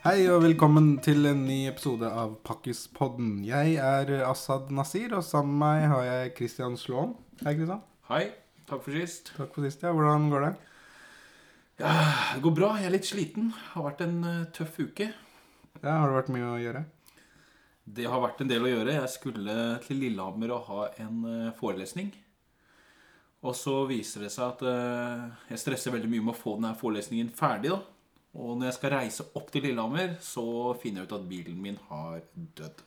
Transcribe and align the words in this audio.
Hei 0.00 0.22
og 0.32 0.40
velkommen 0.46 0.94
til 1.04 1.26
en 1.28 1.42
ny 1.44 1.58
episode 1.68 2.08
av 2.08 2.36
Pakkispodden. 2.46 3.42
Jeg 3.44 3.74
er 3.84 4.12
Asaad 4.24 4.70
Nasir, 4.72 5.12
og 5.18 5.24
sammen 5.26 5.58
med 5.60 5.64
meg 5.66 5.88
har 5.92 6.04
jeg 6.06 6.32
Christian 6.38 6.78
Slåen. 6.80 7.12
Hei, 7.44 7.52
Christian. 7.58 7.82
Hei. 8.08 8.22
Takk 8.70 8.84
for 8.86 8.96
sist. 8.96 9.32
Takk 9.36 9.52
for 9.56 9.66
sist. 9.66 9.82
ja. 9.84 9.92
Hvordan 9.92 10.30
går 10.32 10.46
det? 10.46 10.52
Ja, 11.82 11.92
Det 12.34 12.42
går 12.46 12.56
bra. 12.56 12.70
Jeg 12.78 12.86
er 12.88 12.94
litt 12.96 13.08
sliten. 13.10 13.50
Det 13.52 13.74
har 13.74 13.86
vært 13.90 14.00
en 14.06 14.16
eh, 14.24 14.40
tøff 14.56 14.80
uke. 14.80 15.10
Ja, 15.82 15.98
Har 15.98 16.08
det 16.08 16.16
vært 16.20 16.32
mye 16.32 16.48
å 16.48 16.58
gjøre? 16.60 16.84
Det 17.90 18.06
har 18.06 18.20
vært 18.22 18.40
en 18.44 18.50
del 18.50 18.64
å 18.64 18.72
gjøre. 18.72 18.96
Jeg 19.02 19.12
skulle 19.12 19.54
til 19.84 20.00
Lillehammer 20.00 20.52
og 20.56 20.66
ha 20.70 20.82
en 21.04 21.22
eh, 21.28 21.52
forelesning. 21.60 22.12
Og 23.44 23.56
så 23.56 23.82
viser 23.88 24.24
det 24.24 24.32
seg 24.32 24.46
at 24.48 24.64
eh, 24.68 25.28
jeg 25.52 25.60
stresser 25.60 25.92
veldig 25.92 26.08
mye 26.12 26.24
med 26.30 26.36
å 26.36 26.40
få 26.40 26.56
denne 26.56 26.76
forelesningen 26.80 27.32
ferdig. 27.36 27.72
da. 27.76 27.82
Og 28.38 28.54
når 28.56 28.68
jeg 28.68 28.76
skal 28.76 28.94
reise 28.94 29.26
opp 29.34 29.48
til 29.50 29.64
Lillehammer, 29.66 30.14
så 30.22 30.44
finner 30.78 31.02
jeg 31.02 31.10
ut 31.10 31.16
at 31.18 31.28
bilen 31.30 31.58
min 31.62 31.78
har 31.88 32.20
dødd. 32.60 32.84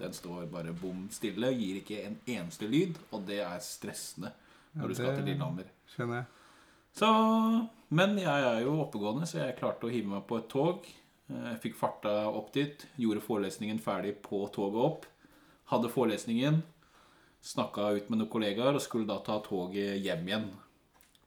Den 0.00 0.14
står 0.16 0.48
bare 0.50 0.72
bom 0.74 1.04
stille, 1.14 1.52
gir 1.54 1.78
ikke 1.78 2.00
en 2.08 2.16
eneste 2.26 2.66
lyd, 2.66 2.96
og 3.12 3.22
det 3.28 3.38
er 3.44 3.60
stressende 3.62 4.32
når 4.74 4.90
du 4.90 4.96
skal 4.98 5.18
til 5.18 5.28
Lillehammer. 5.30 5.68
Skjønner 5.92 6.22
jeg. 6.22 6.30
Så, 6.98 7.10
men 7.94 8.18
jeg 8.18 8.46
er 8.48 8.64
jo 8.64 8.80
oppegående, 8.82 9.28
så 9.30 9.44
jeg 9.44 9.58
klarte 9.60 9.86
å 9.86 9.92
hive 9.92 10.10
meg 10.10 10.26
på 10.26 10.40
et 10.40 10.48
tog. 10.50 10.88
Jeg 11.30 11.60
fikk 11.62 11.78
farta 11.78 12.14
opp 12.26 12.50
dit, 12.56 12.82
gjorde 12.98 13.22
forelesningen 13.22 13.78
ferdig 13.82 14.16
på 14.24 14.42
toget 14.54 14.82
opp. 14.82 15.06
Hadde 15.70 15.92
forelesningen, 15.92 16.64
snakka 17.46 17.92
ut 17.94 18.10
med 18.10 18.18
noen 18.18 18.32
kollegaer 18.32 18.74
og 18.74 18.82
skulle 18.82 19.06
da 19.06 19.20
ta 19.22 19.38
toget 19.44 20.00
hjem 20.02 20.26
igjen. 20.26 20.48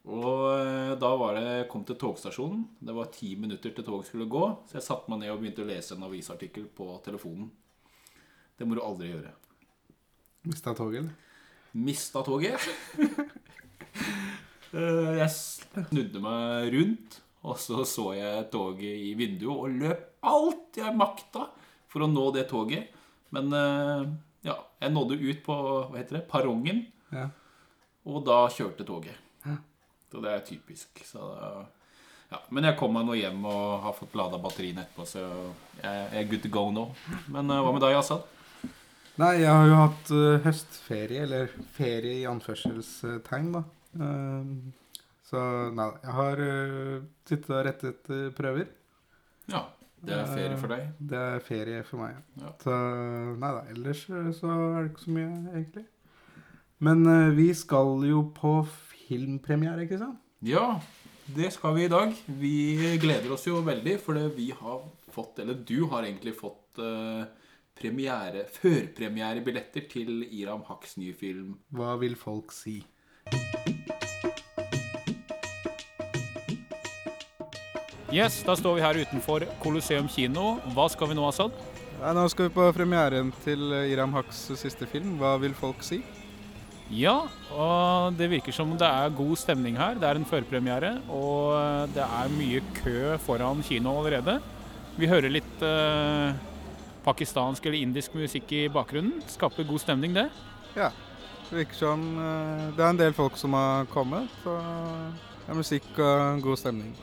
Og 0.04 0.40
eh, 0.52 0.92
da 1.00 1.10
var 1.16 1.38
det, 1.38 1.68
kom 1.72 1.84
til 1.88 1.96
togstasjonen. 2.00 2.64
Det 2.84 2.92
var 2.96 3.08
ti 3.14 3.30
minutter 3.40 3.72
til 3.72 3.86
toget 3.86 4.10
skulle 4.10 4.28
gå. 4.28 4.42
Så 4.68 4.76
jeg 4.78 4.84
satte 4.84 5.08
meg 5.12 5.22
ned 5.22 5.32
og 5.32 5.40
begynte 5.40 5.64
å 5.64 5.68
lese 5.70 5.96
en 5.96 6.04
avisartikkel 6.04 6.66
på 6.76 6.90
telefonen. 7.06 7.48
Det 8.58 8.68
må 8.68 8.76
du 8.76 8.82
aldri 8.84 9.08
gjøre. 9.14 9.32
Mista 10.44 10.74
toget, 10.76 11.06
eller? 11.06 11.14
Mista 11.88 12.22
toget. 12.26 12.68
Eh, 14.74 15.10
jeg 15.20 15.30
snudde 15.30 16.18
meg 16.18 16.72
rundt, 16.74 17.20
og 17.46 17.60
så 17.62 17.84
så 17.86 18.08
jeg 18.16 18.48
toget 18.50 19.04
i 19.06 19.12
vinduet 19.14 19.54
og 19.54 19.76
løp 19.78 20.00
alt 20.26 20.78
jeg 20.80 20.96
makta 20.98 21.44
for 21.92 22.02
å 22.02 22.08
nå 22.10 22.24
det 22.34 22.48
toget. 22.50 22.88
Men 23.30 23.54
eh, 23.54 24.02
ja, 24.48 24.56
jeg 24.82 24.94
nådde 24.96 25.20
ut 25.20 25.44
på 25.46 25.54
hva 25.62 25.94
heter 25.94 26.18
det, 26.18 26.24
perrongen, 26.32 26.82
Ja. 27.14 27.28
og 28.10 28.24
da 28.26 28.40
kjørte 28.50 28.82
toget. 28.88 29.14
Så 30.14 30.20
det 30.22 30.30
er 30.30 30.42
typisk. 30.46 31.00
Så, 31.02 31.20
ja. 32.30 32.38
Men 32.54 32.68
jeg 32.68 32.78
kom 32.78 32.92
meg 32.94 33.02
nå 33.08 33.16
hjem 33.18 33.40
og 33.50 33.80
har 33.82 33.96
fått 33.96 34.14
lada 34.14 34.38
batteriene 34.38 34.84
etterpå, 34.84 35.06
så 35.10 35.24
jeg 35.80 36.04
er 36.20 36.28
good 36.30 36.44
to 36.44 36.50
go 36.54 36.68
nå. 36.70 36.84
Men 37.34 37.50
eh, 37.50 37.62
hva 37.66 37.72
med 37.74 37.82
deg, 37.82 37.96
Assad? 37.98 38.22
Nei, 39.18 39.32
jeg 39.40 39.50
har 39.50 39.66
jo 39.66 39.80
hatt 39.80 40.12
uh, 40.14 40.36
høstferie, 40.44 41.24
eller 41.26 41.50
ferie 41.74 42.20
i 42.20 42.28
anførselstegn, 42.30 43.50
da. 43.56 43.64
Uh, 43.98 45.02
så 45.26 45.42
nei, 45.74 45.88
jeg 46.04 46.16
har 46.20 46.44
uh, 46.46 46.94
sittet 47.26 47.50
og 47.50 47.66
rettet 47.66 48.14
prøver. 48.38 48.70
Ja, 49.50 49.66
det 49.98 50.14
er 50.20 50.30
ferie 50.30 50.62
for 50.62 50.76
deg. 50.76 50.88
Det 51.10 51.26
er 51.34 51.46
ferie 51.50 51.82
for 51.90 52.04
meg. 52.04 52.22
Ja. 52.38 52.54
Så 52.62 52.78
nei 53.42 53.52
da, 53.58 53.66
ellers 53.74 54.06
så 54.06 54.54
er 54.54 54.78
det 54.78 54.88
ikke 54.92 55.06
så 55.08 55.18
mye, 55.18 55.28
egentlig. 55.56 55.86
Men 56.86 57.06
vi 57.34 57.50
skal 57.56 58.02
jo 58.06 58.28
på 58.36 58.60
filmpremiere, 59.08 59.84
ikke 59.86 60.00
sant? 60.00 60.20
Ja, 60.44 60.80
det 61.36 61.54
skal 61.54 61.76
vi 61.78 61.86
i 61.86 61.92
dag. 61.92 62.12
Vi 62.26 62.96
gleder 63.00 63.32
oss 63.32 63.46
jo 63.48 63.62
veldig, 63.64 63.96
for 64.02 64.18
vi 64.36 64.50
har 64.52 64.82
fått, 65.14 65.38
eller 65.40 65.56
du 65.56 65.86
har 65.88 66.04
egentlig 66.04 66.34
fått 66.36 66.80
eh, 66.82 67.24
premiere, 67.78 68.44
førpremierebilletter 68.52 69.86
til 69.90 70.26
Iram 70.28 70.66
Haks 70.68 70.98
nye 71.00 71.14
film. 71.16 71.54
Hva 71.74 71.94
vil 72.02 72.16
folk 72.18 72.52
si? 72.52 72.82
Yes, 78.14 78.42
da 78.46 78.54
står 78.54 78.76
vi 78.76 78.84
her 78.84 79.00
utenfor 79.00 79.46
Colosseum 79.62 80.06
kino. 80.12 80.58
Hva 80.76 80.86
skal 80.92 81.10
vi 81.10 81.16
nå, 81.18 81.24
Assad? 81.26 81.56
Ja, 81.98 82.12
nå 82.14 82.28
skal 82.30 82.50
vi 82.50 82.54
på 82.54 82.68
premieren 82.76 83.32
til 83.42 83.72
Iram 83.90 84.12
Haks 84.14 84.44
siste 84.60 84.86
film. 84.86 85.16
Hva 85.18 85.34
vil 85.42 85.56
folk 85.56 85.82
si? 85.82 86.02
Ja, 86.92 87.14
og 87.54 88.16
det 88.18 88.28
virker 88.28 88.52
som 88.52 88.74
det 88.76 88.86
er 88.86 89.14
god 89.16 89.38
stemning 89.40 89.78
her. 89.80 89.96
Det 89.96 90.04
er 90.08 90.18
en 90.20 90.26
førpremiere, 90.28 90.98
og 91.08 91.88
det 91.94 92.04
er 92.04 92.34
mye 92.36 92.60
kø 92.76 93.14
foran 93.24 93.62
kino 93.64 93.94
allerede. 94.02 94.36
Vi 95.00 95.08
hører 95.10 95.32
litt 95.32 95.64
eh, 95.64 96.36
pakistansk 97.06 97.64
eller 97.66 97.80
indisk 97.80 98.14
musikk 98.14 98.52
i 98.54 98.66
bakgrunnen. 98.70 99.24
Skaper 99.32 99.66
god 99.66 99.82
stemning, 99.82 100.14
det. 100.14 100.28
Ja, 100.76 100.92
det 101.48 101.64
virker 101.64 101.80
som 101.80 102.04
eh, 102.20 102.68
det 102.76 102.84
er 102.84 102.92
en 102.92 103.00
del 103.00 103.16
folk 103.16 103.40
som 103.40 103.56
har 103.56 103.88
kommet. 103.90 104.28
Så 104.44 104.54
det 104.60 105.50
er 105.50 105.58
musikk 105.58 105.90
og 105.98 106.44
god 106.44 106.62
stemning. 106.62 106.94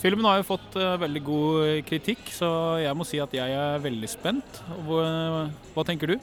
Filmen 0.00 0.28
har 0.28 0.38
jo 0.38 0.48
fått 0.54 0.78
eh, 0.78 0.96
veldig 1.02 1.24
god 1.26 1.84
kritikk, 1.90 2.30
så 2.30 2.48
jeg 2.78 2.94
må 2.96 3.04
si 3.08 3.18
at 3.20 3.34
jeg 3.34 3.58
er 3.58 3.82
veldig 3.82 4.10
spent. 4.14 4.62
Hva, 4.86 5.04
hva 5.74 5.84
tenker 5.88 6.14
du? 6.14 6.18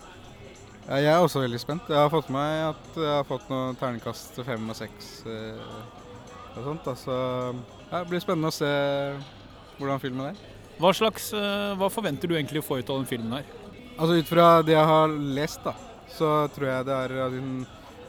Ja, 0.84 0.98
jeg 1.00 1.12
er 1.14 1.24
også 1.24 1.44
veldig 1.44 1.60
spent. 1.62 1.88
Jeg 1.88 1.96
har 1.96 2.12
fått 2.12 2.28
med 2.28 2.42
meg 2.42 2.74
at 2.74 2.98
jeg 3.00 3.12
har 3.14 3.28
fått 3.28 3.46
noen 3.52 3.78
terningkast 3.80 4.42
fem 4.44 4.66
og 4.68 4.76
seks 4.76 5.12
eh, 5.32 5.62
og 6.58 6.66
sånt. 6.66 6.84
Da. 6.84 6.96
Så 7.00 7.16
ja, 7.16 8.02
det 8.02 8.10
blir 8.10 8.24
spennende 8.24 8.52
å 8.52 8.56
se 8.56 8.72
hvordan 9.78 10.02
filmen 10.04 10.34
er. 10.34 10.42
Hva, 10.82 10.92
slags, 10.98 11.30
eh, 11.38 11.72
hva 11.80 11.88
forventer 11.94 12.28
du 12.28 12.36
egentlig 12.36 12.64
å 12.64 12.68
få 12.68 12.82
ut 12.82 12.92
av 12.92 13.00
den 13.00 13.08
filmen 13.08 13.38
her? 13.38 13.48
Altså 13.94 14.18
Ut 14.20 14.28
fra 14.28 14.50
det 14.66 14.76
jeg 14.76 14.90
har 14.90 15.16
lest, 15.38 15.64
da, 15.64 15.76
så 16.12 16.34
tror 16.52 16.70
jeg 16.70 16.88
det 16.90 17.00
er 17.06 17.16
at 17.28 17.36
hun, 17.38 17.56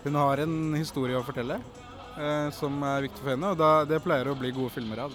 hun 0.06 0.18
har 0.18 0.42
en 0.42 0.58
historie 0.74 1.18
å 1.18 1.24
fortelle 1.26 1.60
eh, 1.60 2.48
som 2.56 2.82
er 2.88 3.06
viktig 3.06 3.22
for 3.22 3.34
henne. 3.34 3.54
Og 3.54 3.60
da, 3.60 3.72
det 3.88 4.02
pleier 4.04 4.32
å 4.32 4.36
bli 4.38 4.52
gode 4.56 4.72
filmer 4.74 5.06
av. 5.06 5.14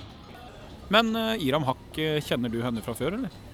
Men 0.94 1.12
eh, 1.18 1.46
Iram 1.50 1.68
eh, 1.68 2.22
kjenner 2.24 2.54
du 2.54 2.62
henne 2.64 2.84
fra 2.86 2.96
før, 2.98 3.20
eller? 3.20 3.49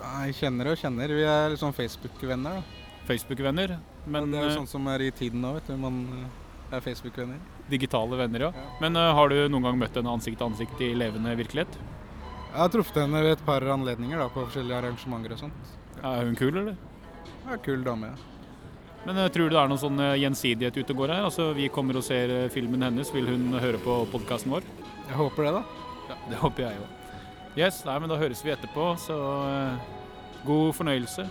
Nei, 0.00 0.30
kjenner 0.36 0.70
og 0.72 0.78
kjenner. 0.80 1.12
Vi 1.12 1.24
er 1.28 1.56
sånn 1.60 1.74
Facebook-venner. 1.76 2.60
da. 2.60 2.78
Facebook-venner, 3.10 3.72
men 4.06 4.30
det 4.30 4.38
er 4.38 4.44
jo 4.46 4.50
eh, 4.52 4.58
sånn 4.60 4.68
som 4.70 4.86
er 4.92 5.02
i 5.02 5.10
tiden 5.10 5.40
nå, 5.42 5.54
vet 5.56 5.66
du. 5.70 5.76
Man 5.80 5.96
eh, 6.14 6.76
er 6.76 6.84
Facebook-venner. 6.84 7.40
digitale 7.70 8.16
venner, 8.20 8.44
ja. 8.48 8.66
Men 8.80 8.96
eh, 8.96 9.12
har 9.16 9.28
du 9.32 9.36
noen 9.50 9.66
gang 9.66 9.78
møtt 9.80 9.96
henne 9.98 10.12
ansikt 10.14 10.38
til 10.40 10.46
ansikt 10.50 10.82
i 10.86 10.92
levende 10.94 11.34
virkelighet? 11.38 11.78
Jeg 12.50 12.58
har 12.58 12.70
truffet 12.72 13.00
henne 13.02 13.20
ved 13.24 13.36
et 13.36 13.44
par 13.46 13.62
anledninger 13.74 14.18
da, 14.18 14.28
på 14.32 14.44
forskjellige 14.46 14.78
arrangementer 14.80 15.34
og 15.36 15.42
sånt. 15.44 15.74
Er 16.02 16.24
hun 16.26 16.36
kul, 16.38 16.56
eller? 16.62 16.76
Ja, 17.48 17.56
kul 17.62 17.82
dame. 17.86 18.12
ja. 18.12 18.26
Men 19.06 19.16
eh, 19.24 19.28
tror 19.32 19.48
du 19.48 19.56
det 19.56 19.60
er 19.64 19.68
noen 19.72 19.80
sånn 19.80 20.00
eh, 20.04 20.16
gjensidighet 20.20 20.76
ute 20.80 20.92
og 20.94 21.02
går 21.02 21.14
her? 21.16 21.26
Altså, 21.28 21.50
Vi 21.56 21.68
kommer 21.72 21.96
og 22.00 22.04
ser 22.06 22.30
eh, 22.44 22.48
filmen 22.52 22.82
hennes. 22.84 23.10
Vil 23.14 23.26
hun 23.32 23.50
høre 23.58 23.80
på 23.82 24.00
podkasten 24.12 24.52
vår? 24.54 24.66
Jeg 25.08 25.18
håper 25.18 25.48
det, 25.48 25.52
da. 25.58 25.62
Ja, 26.10 26.18
Det 26.30 26.40
håper 26.44 26.66
jeg 26.68 26.78
jo. 26.82 26.88
Yes, 27.58 27.80
nei, 27.82 27.96
men 27.98 28.06
da 28.06 28.14
høres 28.14 28.44
vi 28.46 28.52
etterpå, 28.54 28.84
så 29.02 29.16
eh, 29.50 29.80
god 30.46 30.68
fornøyelse. 30.78 31.24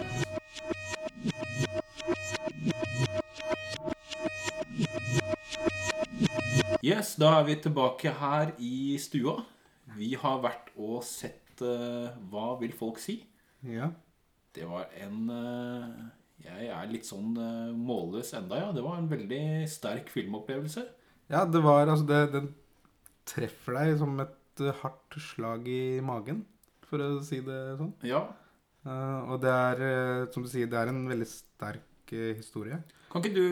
Yes, 6.84 7.14
da 7.20 7.38
er 7.38 7.46
vi 7.48 7.56
tilbake 7.64 8.12
her 8.20 8.52
i 8.60 8.98
stua. 9.00 9.38
Vi 9.96 10.12
har 10.20 10.42
vært 10.44 10.74
og 10.76 11.02
sett 11.08 11.64
uh, 11.64 12.12
Hva 12.32 12.54
vil 12.60 12.76
folk 12.76 13.00
si? 13.04 13.18
Ja. 13.68 13.90
Det 14.56 14.68
var 14.68 14.92
en 15.00 15.32
uh, 15.32 16.08
Jeg 16.44 16.68
er 16.72 16.92
litt 16.92 17.08
sånn 17.08 17.32
uh, 17.36 17.72
målløs 17.76 18.32
enda, 18.36 18.60
ja. 18.60 18.74
Det 18.76 18.84
var 18.84 19.00
en 19.00 19.10
veldig 19.12 19.44
sterk 19.72 20.12
filmopplevelse. 20.12 20.84
Ja, 21.32 21.46
det 21.48 21.64
var 21.64 21.88
altså 21.88 22.08
det, 22.10 22.22
Den 22.36 22.52
treffer 23.28 23.80
deg 23.80 23.96
som 24.04 24.20
et 24.24 24.39
eh, 24.64 24.76
hardt 24.84 25.18
slag 25.24 25.68
i 25.70 26.00
magen, 26.06 26.44
for 26.90 27.02
å 27.04 27.10
si 27.26 27.42
det 27.46 27.60
sånn. 27.80 27.94
Ja. 28.08 28.24
Uh, 28.86 29.34
og 29.34 29.42
det 29.44 29.52
er, 29.52 29.82
eh, 29.84 30.22
som 30.34 30.46
du 30.46 30.50
sier, 30.50 30.70
det 30.72 30.80
er 30.80 30.92
en 30.92 31.04
veldig 31.10 31.28
sterk 31.28 32.14
uh, 32.16 32.32
historie. 32.38 32.80
Kan 33.12 33.26
ikke 33.26 33.36
du 33.36 33.48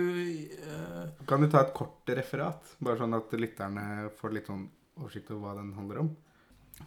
uh... 0.63 1.25
Kan 1.27 1.44
du 1.44 1.50
ta 1.51 1.65
et 1.65 1.74
kort 1.75 2.07
referat, 2.15 2.75
bare 2.80 3.01
sånn 3.01 3.18
at 3.18 3.36
lytterne 3.36 4.07
får 4.19 4.38
litt 4.38 4.50
sånn 4.50 4.63
oversikt 4.98 5.33
over 5.33 5.44
hva 5.44 5.57
den 5.59 5.75
handler 5.77 6.01
om? 6.06 6.13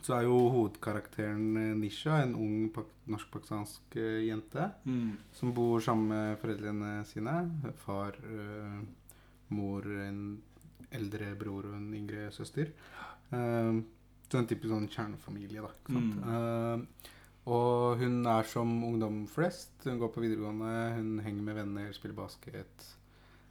Så 0.06 0.14
er 0.14 0.28
jo 0.28 0.36
hovedkarakteren 0.54 1.78
Nisha 1.80 2.20
en 2.22 2.36
ung 2.38 2.68
pak 2.70 2.92
norsk-pakistansk 3.10 3.96
jente 4.22 4.68
mm, 4.86 5.08
som 5.34 5.50
bor 5.50 5.82
sammen 5.82 6.12
med 6.12 6.38
foreldrene 6.38 6.92
sine. 7.10 7.34
Far, 7.82 8.14
mor, 9.50 9.88
en 9.90 10.20
eldre 10.96 11.32
bror 11.38 11.68
og 11.70 11.76
en 11.78 11.90
yngre 11.96 12.28
søster. 12.34 12.72
Eh, 13.34 13.80
en 14.38 14.46
typisk 14.46 14.70
sånn 14.70 14.90
kjernefamilie, 14.92 15.64
da. 15.64 15.72
Sant? 15.90 16.20
Eh, 16.30 17.14
og 17.50 18.00
hun 18.00 18.20
er 18.28 18.46
som 18.48 18.70
ungdom 18.84 19.24
flest. 19.30 19.72
Hun 19.84 19.98
går 20.00 20.12
på 20.14 20.22
videregående, 20.22 20.74
hun 20.98 21.20
henger 21.24 21.46
med 21.46 21.56
venner, 21.62 21.92
spiller 21.96 22.18
basket. 22.18 22.90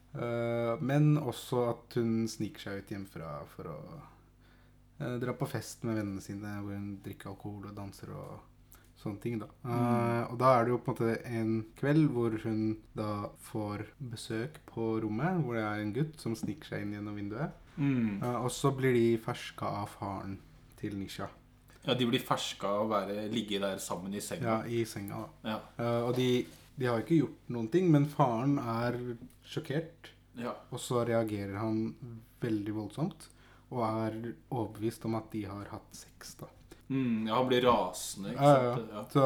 Uh, 0.10 0.74
men 0.82 1.18
også 1.22 1.68
at 1.70 1.98
hun 2.00 2.24
sniker 2.30 2.64
seg 2.64 2.80
ut 2.80 2.94
hjemmefra 2.96 3.34
for 3.52 3.70
å 3.70 3.80
uh, 5.04 5.18
dra 5.22 5.36
på 5.38 5.46
fest 5.52 5.84
med 5.86 6.00
vennene 6.00 6.24
sine 6.24 6.56
hvor 6.64 6.74
hun 6.74 6.96
drikker 7.06 7.30
alkohol 7.30 7.68
og 7.70 7.76
danser 7.78 8.16
og 8.18 8.40
sånne 8.98 9.22
ting. 9.22 9.38
da. 9.40 9.48
Mm. 9.64 10.32
og 10.34 10.34
da 10.42 10.50
er 10.56 10.66
det 10.66 10.74
jo 10.74 10.80
på 10.84 10.92
en 10.92 10.98
måte 10.98 11.14
en 11.30 11.52
kveld 11.80 12.10
hvor 12.12 12.34
hun 12.44 12.64
da 12.98 13.30
får 13.52 13.86
besøk 14.12 14.58
på 14.68 14.90
rommet, 15.06 15.40
hvor 15.46 15.56
det 15.56 15.64
er 15.64 15.84
en 15.84 15.94
gutt 15.96 16.20
som 16.20 16.36
sniker 16.36 16.74
seg 16.74 16.84
inn 16.84 16.98
gjennom 16.98 17.16
vinduet. 17.16 17.62
Mm. 17.80 18.20
Og 18.42 18.50
så 18.52 18.74
blir 18.76 18.98
de 18.98 19.14
ferska 19.24 19.70
av 19.86 19.94
faren 19.94 20.36
til 20.80 20.96
Nisha. 21.00 21.28
Ja, 21.86 21.94
de 21.96 22.06
blir 22.10 22.20
ferska 22.24 22.68
av 22.76 22.86
å 22.86 22.90
være, 22.92 23.28
ligge 23.32 23.60
der 23.64 23.80
sammen 23.82 24.14
i 24.14 24.22
senga. 24.24 24.60
Ja, 24.60 24.60
i 24.68 24.84
senga, 24.86 25.22
da. 25.44 25.54
Ja. 25.54 25.60
Uh, 25.80 26.08
og 26.10 26.14
de, 26.18 26.30
de 26.76 26.88
har 26.90 27.02
ikke 27.04 27.22
gjort 27.22 27.52
noen 27.56 27.70
ting, 27.72 27.88
men 27.94 28.08
faren 28.12 28.58
er 28.60 28.98
sjokkert. 29.48 30.12
ja. 30.40 30.54
Og 30.72 30.80
så 30.84 31.06
reagerer 31.08 31.56
han 31.62 31.94
veldig 32.44 32.76
voldsomt. 32.76 33.30
Og 33.70 33.84
er 33.86 34.16
overbevist 34.50 35.04
om 35.06 35.16
at 35.20 35.28
de 35.32 35.44
har 35.46 35.68
hatt 35.70 35.92
sex, 35.94 36.36
da. 36.40 36.48
Mm, 36.90 37.28
ja, 37.30 37.36
han 37.38 37.46
blir 37.52 37.62
rasende, 37.68 38.32
ikke 38.34 38.46
Ja, 38.50 38.70
sant? 38.76 38.94
Ja. 38.96 39.02
Så, 39.14 39.26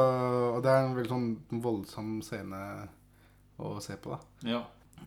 og 0.58 0.58
det 0.66 0.72
er 0.74 0.82
en 0.84 0.96
veldig 0.98 1.12
sånn 1.14 1.62
voldsom 1.64 2.10
scene 2.28 2.60
å 3.64 3.78
se 3.84 3.96
på, 4.04 4.12
da. 4.18 4.50
Ja. 4.50 4.60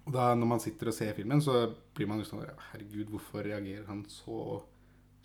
Da 0.08 0.30
når 0.38 0.48
man 0.54 0.62
sitter 0.64 0.88
og 0.88 0.96
ser 0.96 1.12
filmen, 1.18 1.42
så 1.44 1.66
blir 1.96 2.08
man 2.08 2.22
jo 2.22 2.28
sånn 2.30 2.46
Herregud, 2.70 3.10
hvorfor 3.12 3.44
reagerer 3.44 3.84
han 3.90 4.06
så, 4.08 4.62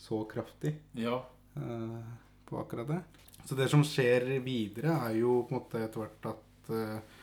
så 0.01 0.23
kraftig 0.29 0.73
ja. 0.97 1.19
uh, 1.57 1.97
på 2.45 2.61
akkurat 2.61 2.89
det? 2.89 3.01
Så 3.45 3.57
det 3.57 3.67
som 3.71 3.83
skjer 3.85 4.27
videre, 4.45 4.97
er 5.07 5.17
jo 5.21 5.41
på 5.45 5.55
en 5.55 5.61
måte 5.61 5.81
etter 5.81 6.03
hvert 6.03 6.29
at 6.31 6.71
uh, 6.73 7.19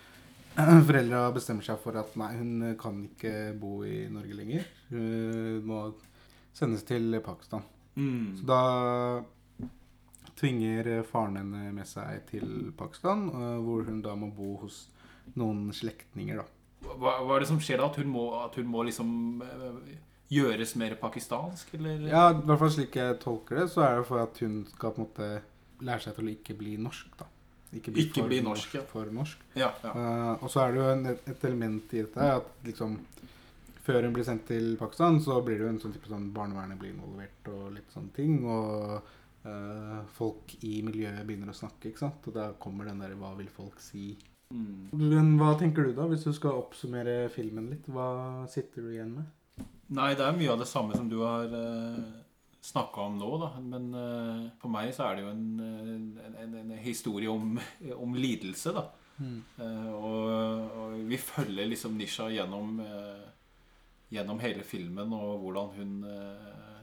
foreldra 0.89 1.29
bestemmer 1.35 1.67
seg 1.67 1.81
for 1.83 1.99
at 2.01 2.15
nei, 2.19 2.33
hun 2.39 2.69
kan 2.81 3.03
ikke 3.07 3.35
bo 3.59 3.81
i 3.87 4.07
Norge 4.11 4.39
lenger. 4.39 4.71
Hun 4.91 5.67
må 5.69 5.83
sendes 6.59 6.87
til 6.87 7.19
Pakistan. 7.25 7.67
Mm. 7.99 8.39
Så 8.39 8.47
da 8.47 8.63
tvinger 10.39 10.91
faren 11.07 11.39
henne 11.41 11.73
med 11.75 11.87
seg 11.89 12.23
til 12.31 12.71
Pakistan, 12.79 13.27
eh, 13.31 13.57
hvor 13.65 13.87
hun 13.89 14.03
da 14.05 14.15
må 14.19 14.31
bo 14.35 14.55
hos 14.63 14.87
noen 15.39 15.69
slektninger, 15.75 16.41
da. 16.43 16.47
Hva, 16.89 17.19
hva 17.27 17.37
er 17.37 17.43
det 17.43 17.51
som 17.51 17.59
skjer 17.63 17.81
da? 17.81 17.89
At 17.91 17.99
hun 17.99 18.11
må, 18.13 18.29
at 18.39 18.55
hun 18.59 18.69
må 18.71 18.85
liksom 18.87 19.11
gjøres 20.33 20.75
mer 20.77 20.95
pakistansk, 21.01 21.73
eller? 21.79 22.05
Ja, 22.11 22.29
i 22.35 22.45
hvert 22.45 22.61
fall 22.61 22.73
slik 22.75 22.97
jeg 23.01 23.19
tolker 23.23 23.63
det, 23.63 23.67
så 23.73 23.85
er 23.87 24.01
det 24.01 24.07
for 24.09 24.23
at 24.23 24.41
hun 24.45 24.61
skal 24.69 24.95
på 24.95 25.03
en 25.03 25.09
måte 25.09 25.29
lære 25.85 26.05
seg 26.05 26.17
til 26.17 26.29
å 26.29 26.33
ikke 26.35 26.57
bli 26.59 26.77
norsk, 26.81 27.13
da. 27.19 27.29
Ikke 27.77 27.93
Ikke 28.01 28.25
bli 28.25 28.41
norsk, 28.45 28.79
ja. 28.79 28.83
For 28.89 29.09
norsk. 29.13 29.41
Ja, 29.59 29.71
ja. 29.85 29.93
Uh, 29.93 30.45
og 30.45 30.51
så 30.53 30.65
er 30.65 30.73
det 30.73 30.81
jo 30.81 30.89
en, 30.95 31.07
et 31.13 31.45
element 31.45 31.93
i 31.93 32.05
dette 32.05 32.23
her, 32.25 32.41
at 32.41 32.69
liksom 32.69 32.97
før 33.89 34.05
hun 34.05 34.17
blir 34.17 34.27
sendt 34.27 34.47
til 34.49 34.75
Pakistan, 34.81 35.21
så 35.25 35.39
blir 35.45 35.61
det 35.61 35.65
jo 35.67 35.73
en 35.73 35.81
sånn 35.81 35.95
type 35.97 36.11
sånn 36.11 36.29
barnevernet 36.37 36.81
blir 36.81 36.93
involvert 36.93 37.49
og 37.53 37.71
litt 37.77 37.93
sånne 37.95 38.13
ting. 38.17 38.43
Og 38.45 38.99
uh, 39.49 40.01
folk 40.17 40.57
i 40.61 40.79
miljøet 40.85 41.25
begynner 41.29 41.53
å 41.53 41.57
snakke, 41.57 41.89
ikke 41.89 42.05
sant. 42.05 42.29
Og 42.29 42.37
da 42.37 42.51
kommer 42.61 42.89
den 42.89 43.01
der 43.05 43.17
'hva 43.17 43.35
vil 43.39 43.49
folk 43.53 43.81
si'? 43.81 44.17
Mm. 44.53 44.89
Men 44.93 45.35
hva 45.41 45.55
tenker 45.61 45.85
du 45.85 45.93
da, 45.97 46.07
hvis 46.09 46.25
du 46.25 46.33
skal 46.33 46.61
oppsummere 46.61 47.29
filmen 47.33 47.69
litt? 47.73 47.89
Hva 47.89 48.47
sitter 48.49 48.85
du 48.85 48.93
igjen 48.93 49.13
med? 49.17 49.27
Nei, 49.97 50.13
det 50.19 50.25
er 50.25 50.37
mye 50.37 50.53
av 50.53 50.61
det 50.61 50.69
samme 50.69 50.97
som 50.97 51.09
du 51.09 51.21
har 51.23 51.49
uh, 51.49 52.03
snakka 52.65 53.07
om 53.09 53.17
nå, 53.17 53.31
da. 53.41 53.51
Men 53.65 53.89
uh, 53.97 54.47
for 54.61 54.73
meg 54.73 54.93
så 54.97 55.07
er 55.09 55.17
det 55.17 55.25
jo 55.25 55.33
en, 55.33 55.47
en, 55.65 56.35
en, 56.45 56.57
en 56.63 56.75
historie 56.83 57.31
om, 57.33 57.57
om 58.05 58.17
lidelse, 58.19 58.75
da. 58.77 58.89
Eh, 59.19 59.89
og, 59.91 60.77
og 60.79 60.93
vi 61.09 61.17
følger 61.19 61.67
liksom 61.67 61.97
Nisha 61.99 62.29
gjennom, 62.31 62.77
uh, 62.79 63.25
gjennom 64.15 64.39
hele 64.43 64.65
filmen, 64.67 65.13
og 65.13 65.43
hvordan 65.43 65.73
hun 65.77 65.97
eh, 66.09 66.79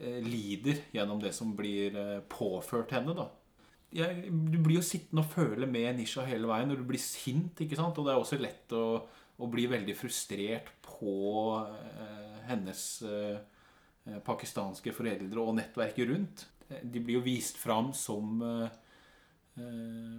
eh, 0.00 0.20
lider 0.24 0.86
gjennom 0.94 1.20
det 1.22 1.34
som 1.36 1.52
blir 1.56 1.96
eh, 2.00 2.22
påført 2.30 2.94
henne, 2.96 3.16
da. 3.16 3.28
Jeg, 3.96 4.28
du 4.28 4.58
blir 4.60 4.80
jo 4.80 4.84
sittende 4.84 5.22
og 5.22 5.30
føle 5.30 5.68
med 5.70 5.94
Nisha 5.96 6.24
hele 6.26 6.48
veien 6.50 6.68
når 6.72 6.80
du 6.82 6.88
blir 6.88 7.00
sint, 7.00 7.60
ikke 7.62 7.78
sant? 7.78 7.96
Og 7.96 8.06
det 8.06 8.12
er 8.14 8.22
også 8.22 8.38
lett 8.40 8.72
å, 8.76 8.86
å 9.38 9.48
bli 9.52 9.68
veldig 9.70 9.94
frustrert 9.96 10.75
på 10.98 11.14
eh, 11.60 12.40
hennes 12.48 12.82
eh, 13.02 14.18
pakistanske 14.24 14.94
foreldre 14.94 15.42
og 15.42 15.56
nettverket 15.58 16.10
rundt. 16.10 16.46
De 16.82 17.00
blir 17.00 17.20
jo 17.20 17.26
vist 17.26 17.58
fram 17.60 17.92
som 17.94 18.42
eh, 18.42 18.68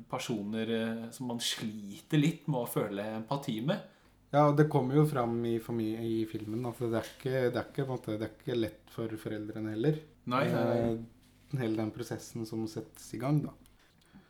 personer 0.10 0.72
som 1.14 1.30
man 1.30 1.42
sliter 1.44 2.18
litt 2.18 2.48
med 2.50 2.64
å 2.64 2.72
føle 2.72 3.04
empati 3.20 3.60
med. 3.66 3.94
Ja, 4.34 4.50
og 4.50 4.58
det 4.60 4.68
kommer 4.72 4.98
jo 4.98 5.06
fram 5.08 5.38
i, 5.48 5.56
i 5.56 6.16
filmen 6.28 6.66
at 6.68 6.82
det 6.82 6.98
er, 7.00 7.12
ikke, 7.14 7.36
det, 7.48 7.62
er 7.62 7.70
ikke, 7.70 7.86
måte, 7.88 8.18
det 8.20 8.28
er 8.28 8.34
ikke 8.34 8.58
lett 8.58 8.92
for 8.92 9.14
foreldrene 9.22 9.76
heller. 9.76 10.02
Nei, 10.28 10.44
Hele 11.56 11.80
den 11.80 11.94
prosessen 11.96 12.44
som 12.44 12.66
settes 12.68 13.06
i 13.16 13.22
gang, 13.22 13.38
da. 13.46 13.54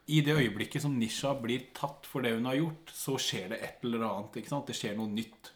I 0.08 0.22
det 0.24 0.36
øyeblikket 0.38 0.84
som 0.84 0.94
Nisha 0.96 1.34
blir 1.42 1.66
tatt 1.76 2.06
for 2.08 2.24
det 2.24 2.36
hun 2.36 2.46
har 2.48 2.60
gjort, 2.60 2.92
så 2.94 3.18
skjer 3.20 3.50
det 3.52 3.58
et 3.66 3.88
eller 3.88 4.06
annet. 4.08 4.38
ikke 4.40 4.52
sant? 4.54 4.70
Det 4.70 4.78
skjer 4.78 4.94
noe 5.00 5.10
nytt 5.12 5.50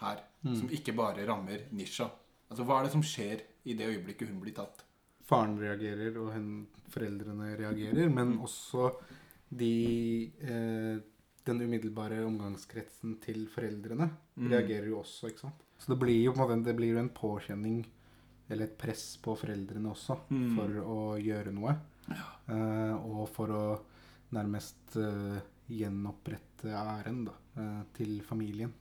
her, 0.00 0.20
som 0.44 0.68
ikke 0.68 0.94
bare 0.96 1.26
rammer 1.26 1.66
Nisha. 1.72 2.10
Altså, 2.50 2.64
Hva 2.64 2.78
er 2.80 2.84
det 2.84 2.92
som 2.92 3.02
skjer 3.02 3.40
i 3.66 3.74
det 3.74 3.86
øyeblikket 3.88 4.28
hun 4.28 4.40
blir 4.40 4.54
tatt? 4.54 4.82
Faren 5.26 5.56
reagerer, 5.58 6.16
og 6.22 6.32
hun, 6.36 6.66
foreldrene 6.92 7.56
reagerer, 7.58 8.08
men 8.12 8.36
også 8.38 8.92
de 9.50 10.30
eh, 10.40 11.00
Den 11.46 11.60
umiddelbare 11.62 12.24
omgangskretsen 12.26 13.20
til 13.22 13.44
foreldrene 13.46 14.10
Mm. 14.36 14.48
reagerer 14.50 14.88
jo 14.88 14.98
også, 15.00 15.28
ikke 15.30 15.40
sant. 15.46 15.60
Så 15.78 15.92
det 15.92 15.98
blir 16.00 16.22
jo 16.24 16.32
på 16.32 16.42
en 16.42 16.48
måte 16.58 16.64
det 16.66 16.76
blir 16.76 16.92
jo 16.92 16.98
en 16.98 17.08
påkjenning, 17.08 17.84
eller 18.50 18.64
et 18.64 18.76
press 18.78 19.16
på 19.22 19.36
foreldrene 19.38 19.88
også, 19.92 20.16
Mm. 20.30 20.56
for 20.56 20.68
å 20.82 20.98
gjøre 21.22 21.52
noe. 21.54 21.76
Eh, 22.48 22.94
og 23.06 23.28
for 23.30 23.46
å 23.48 23.80
nærmest 24.32 24.96
eh, 24.96 25.40
gjenopprette 25.70 26.66
æren 26.74 27.24
da, 27.26 27.32
eh, 27.56 27.82
til 27.94 28.20
familien. 28.22 28.72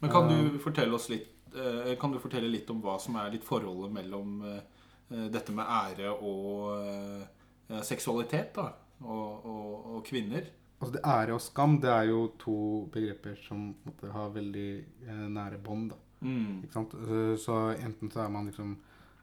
Men 0.00 0.10
kan 0.10 0.28
du 0.30 0.58
fortelle 0.62 0.94
oss 0.96 1.08
litt 1.12 1.54
eh, 1.54 1.94
Kan 2.00 2.12
du 2.14 2.18
fortelle 2.22 2.48
litt 2.48 2.70
om 2.72 2.80
hva 2.80 2.98
som 3.00 3.16
er 3.20 3.30
litt 3.34 3.44
forholdet 3.44 3.92
mellom 3.92 4.38
eh, 4.48 5.26
dette 5.32 5.52
med 5.52 5.66
ære 5.66 6.12
og 6.14 6.70
eh, 6.78 7.80
seksualitet, 7.82 8.54
da? 8.54 8.68
Og, 9.00 9.44
og, 9.48 9.86
og 9.96 10.04
kvinner? 10.06 10.46
Altså 10.80 10.94
det 10.96 11.02
Ære 11.04 11.34
og 11.36 11.42
skam 11.44 11.74
det 11.80 11.90
er 11.92 12.06
jo 12.08 12.20
to 12.40 12.54
begreper 12.92 13.36
som 13.46 13.74
måte, 13.84 14.08
har 14.14 14.30
veldig 14.32 14.68
eh, 15.08 15.26
nære 15.36 15.58
bånd. 15.64 15.92
Mm. 16.20 16.62
Eh, 16.68 17.34
Så 17.40 17.56
enten 17.76 18.10
så 18.12 18.22
er 18.24 18.32
man 18.32 18.48
liksom 18.48 18.74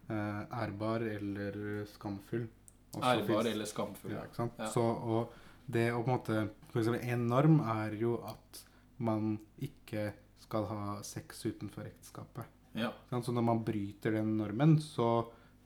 eh, 0.09 0.43
ærbar 0.61 1.01
eller 1.01 1.85
skamfull. 1.89 2.45
Også 2.93 3.03
Ærbar 3.09 3.25
finnes- 3.27 3.51
eller 3.53 3.65
skamfull. 3.69 4.11
Ja, 4.13 4.23
ikke 4.27 4.35
sant? 4.43 4.53
Ja. 4.59 4.69
Så, 4.73 4.81
og 4.81 5.33
det 5.67 5.89
å 5.93 6.03
på 6.03 6.07
en 6.07 6.15
måte 6.15 6.37
For 6.71 6.79
eksempel 6.81 7.09
en 7.09 7.25
norm 7.27 7.57
er 7.59 7.95
jo 7.99 8.17
at 8.27 8.61
man 8.99 9.37
ikke 9.61 10.11
skal 10.39 10.67
ha 10.69 10.81
sex 11.03 11.45
utenfor 11.45 11.87
ekteskapet. 11.87 12.45
Ja. 12.77 12.91
Så 13.09 13.33
når 13.33 13.45
man 13.45 13.63
bryter 13.65 14.11
den 14.19 14.35
normen, 14.37 14.77
så 14.81 15.09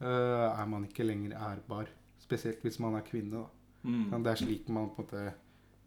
uh, 0.02 0.48
er 0.48 0.66
man 0.70 0.86
ikke 0.88 1.06
lenger 1.08 1.36
ærbar. 1.36 1.90
Spesielt 2.22 2.62
hvis 2.64 2.80
man 2.80 2.96
er 2.96 3.06
kvinne. 3.06 3.46
Mm. 3.84 4.24
Det 4.24 4.32
er 4.32 4.40
slik 4.40 4.70
man 4.70 4.92
på 4.96 5.02
en 5.02 5.08
måte 5.08 5.34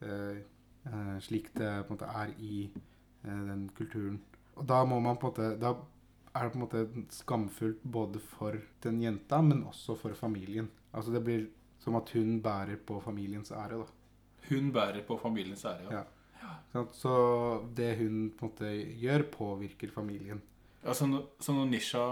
uh, 0.05 0.43
Slik 1.25 1.47
det 1.57 1.69
på 1.87 1.95
en 1.95 1.97
måte 1.97 2.09
er 2.13 2.33
i 2.45 2.67
den 3.25 3.71
kulturen. 3.73 4.19
Og 4.61 4.67
da 4.69 4.83
må 4.85 4.99
man 5.01 5.17
på 5.17 5.31
en 5.31 5.33
måte 5.33 5.47
Da 5.63 5.71
er 6.35 6.45
det 6.45 6.53
på 6.53 6.59
en 6.59 6.65
måte 6.65 7.05
skamfullt 7.15 7.83
både 7.83 8.21
for 8.21 8.59
den 8.85 9.01
jenta, 9.01 9.41
men 9.41 9.63
også 9.65 9.97
for 9.97 10.13
familien. 10.19 10.69
Altså 10.93 11.15
det 11.15 11.23
blir 11.25 11.47
som 11.81 11.97
at 11.97 12.11
hun 12.17 12.43
bærer 12.43 12.77
på 12.87 13.01
familiens 13.01 13.53
ære, 13.53 13.79
da. 13.79 13.87
Hun 14.49 14.73
bærer 14.73 15.05
på 15.07 15.17
familiens 15.21 15.65
ære. 15.65 15.87
Ja. 15.91 15.97
Ja. 15.97 16.03
Så 16.93 17.13
det 17.75 17.97
hun 17.99 18.31
på 18.37 18.47
en 18.47 18.51
måte 18.51 18.71
gjør, 19.01 19.23
påvirker 19.33 19.91
familien. 19.95 20.41
Ja, 20.85 20.93
når- 20.93 21.27
så 21.41 21.53
når 21.57 21.67
Nisha 21.71 22.03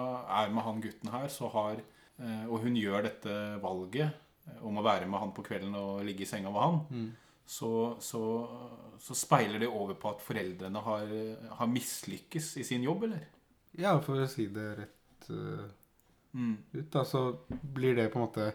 er 0.42 0.50
med 0.50 0.62
han 0.64 0.80
gutten 0.80 1.10
her, 1.12 1.28
så 1.28 1.48
har 1.52 1.76
eh, 2.18 2.46
Og 2.48 2.60
hun 2.62 2.74
gjør 2.76 3.02
dette 3.02 3.32
valget 3.60 4.12
eh, 4.46 4.62
om 4.62 4.78
å 4.78 4.82
være 4.84 5.06
med 5.08 5.20
han 5.20 5.32
på 5.32 5.42
kvelden 5.44 5.74
og 5.74 6.04
ligge 6.04 6.22
i 6.22 6.28
senga 6.28 6.50
med 6.50 6.60
han, 6.62 7.12
så, 7.46 7.96
så, 8.00 8.20
så 9.00 9.14
speiler 9.14 9.58
det 9.58 9.68
over 9.68 9.94
på 9.94 10.08
at 10.12 10.22
foreldrene 10.22 10.80
har, 10.84 11.06
har 11.58 11.66
mislykkes 11.66 12.56
i 12.58 12.64
sin 12.64 12.82
jobb, 12.86 13.04
eller? 13.08 13.24
Ja, 13.76 13.96
for 14.00 14.20
å 14.22 14.28
si 14.28 14.46
det 14.46 14.68
rett 14.78 15.30
uh, 15.30 15.68
Mm. 16.34 16.56
ut, 16.72 16.90
da, 16.90 17.02
så 17.04 17.36
blir 17.74 17.94
det 17.96 18.06
på 18.12 18.16
en 18.18 18.22
måte 18.24 18.52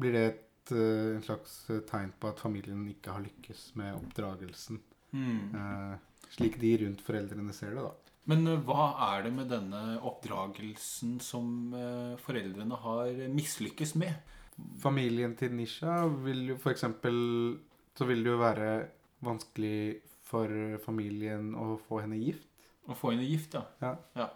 Blir 0.00 0.12
det 0.14 0.22
et, 0.30 0.70
uh, 0.72 1.16
en 1.16 1.22
slags 1.22 1.66
tegn 1.90 2.12
på 2.20 2.28
at 2.30 2.40
familien 2.40 2.86
ikke 2.88 3.12
har 3.12 3.20
lykkes 3.20 3.74
med 3.76 3.98
oppdragelsen. 3.98 4.78
Mm. 5.12 5.96
Slik 6.34 6.58
de 6.60 6.74
rundt 6.82 7.00
foreldrene 7.04 7.54
ser 7.56 7.74
det, 7.76 7.84
da. 7.86 8.08
Men 8.28 8.44
eh, 8.46 8.60
hva 8.66 8.90
er 9.12 9.24
det 9.26 9.32
med 9.36 9.48
denne 9.52 9.82
oppdragelsen 10.06 11.16
som 11.24 11.72
eh, 11.76 12.18
foreldrene 12.20 12.80
har 12.84 13.24
mislykkes 13.32 13.96
med? 14.00 14.36
Familien 14.82 15.36
til 15.38 15.54
Nisha 15.54 16.00
vil 16.24 16.48
jo 16.50 16.56
eksempel 16.66 17.14
Så 17.94 18.08
vil 18.08 18.24
det 18.26 18.32
jo 18.32 18.40
være 18.40 18.70
vanskelig 19.22 20.02
for 20.26 20.50
familien 20.82 21.52
å 21.56 21.76
få 21.80 22.02
henne 22.02 22.18
gift. 22.20 22.44
Å 22.86 22.94
få 22.98 23.14
henne 23.14 23.24
gift, 23.26 23.56
ja. 23.56 23.64
Ja. 23.80 23.94
Ja. 24.18 24.28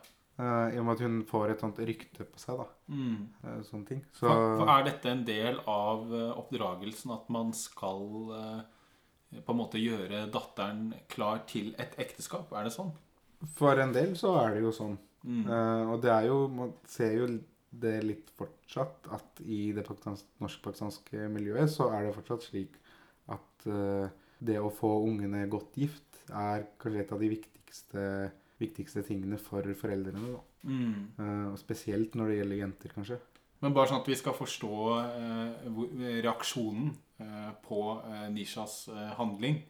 I 0.72 0.78
og 0.80 0.86
med 0.86 0.94
at 0.94 1.02
hun 1.04 1.18
får 1.28 1.52
et 1.52 1.62
sånt 1.62 1.78
rykte 1.84 2.24
på 2.26 2.40
seg, 2.40 2.62
da. 2.62 2.64
Mm. 2.88 3.60
sånne 3.68 3.88
ting. 3.90 4.00
Så 4.16 4.24
For, 4.24 4.54
for 4.62 4.72
er 4.72 4.86
dette 4.88 5.12
en 5.12 5.22
del 5.28 5.60
av 5.68 6.08
oppdragelsen 6.40 7.12
at 7.14 7.28
man 7.30 7.52
skal 7.54 8.32
eh, 8.38 8.62
på 9.40 9.54
en 9.54 9.58
måte 9.58 9.80
gjøre 9.80 10.26
datteren 10.32 10.92
klar 11.12 11.44
til 11.48 11.72
et 11.80 11.96
ekteskap? 12.02 12.52
Er 12.52 12.68
det 12.68 12.74
sånn? 12.76 12.92
for 13.56 13.80
en 13.82 13.94
del 13.94 14.14
så 14.18 14.34
er 14.42 14.56
det 14.56 14.66
jo 14.66 14.74
sånn. 14.74 14.94
Mm. 15.22 15.42
Uh, 15.46 15.92
og 15.92 16.00
det 16.02 16.10
er 16.10 16.24
jo 16.26 16.36
Man 16.50 16.72
ser 16.90 17.12
jo 17.14 17.26
det 17.82 17.94
litt 18.02 18.30
fortsatt 18.36 19.06
at 19.14 19.38
i 19.46 19.70
det 19.72 19.84
pakistans- 19.86 20.26
norsk-pakistanske 20.42 21.28
miljøet 21.32 21.70
så 21.72 21.86
er 21.94 22.08
det 22.08 22.16
fortsatt 22.16 22.48
slik 22.50 22.74
at 23.32 23.66
uh, 23.70 24.10
det 24.42 24.58
å 24.60 24.72
få 24.74 24.90
ungene 25.06 25.46
godt 25.50 25.78
gift 25.78 26.24
er 26.28 26.66
kanskje 26.82 27.04
et 27.04 27.14
av 27.14 27.22
de 27.22 27.30
viktigste, 27.32 28.06
viktigste 28.60 29.04
tingene 29.06 29.38
for 29.40 29.66
foreldrene. 29.78 30.34
da. 30.34 30.42
Mm. 30.68 30.98
Uh, 31.18 31.46
og 31.52 31.60
spesielt 31.62 32.18
når 32.18 32.32
det 32.32 32.40
gjelder 32.40 32.62
jenter, 32.64 32.96
kanskje. 32.98 33.20
Men 33.62 33.76
bare 33.76 33.92
sånn 33.92 34.02
at 34.02 34.08
vi 34.10 34.18
skal 34.18 34.34
forstå 34.34 34.76
reaksjonen 36.24 36.88
på 37.64 37.80
eh, 38.08 38.28
Nishas 38.34 38.88
eh, 38.88 39.12
handling, 39.18 39.62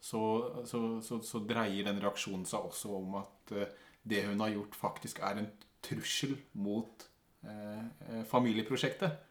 så, 0.00 0.20
så, 0.68 0.80
så, 1.02 1.18
så 1.24 1.40
dreier 1.48 1.84
den 1.88 2.00
reaksjonen 2.02 2.44
seg 2.46 2.66
også 2.68 2.92
om 3.00 3.14
at 3.22 3.52
eh, 3.56 3.70
det 4.06 4.24
hun 4.28 4.40
har 4.44 4.52
gjort, 4.54 4.76
faktisk 4.78 5.18
er 5.26 5.40
en 5.42 5.48
trussel 5.82 6.36
mot 6.54 7.06
eh, 7.46 7.84
eh, 8.10 8.24
familieprosjektet. 8.30 9.22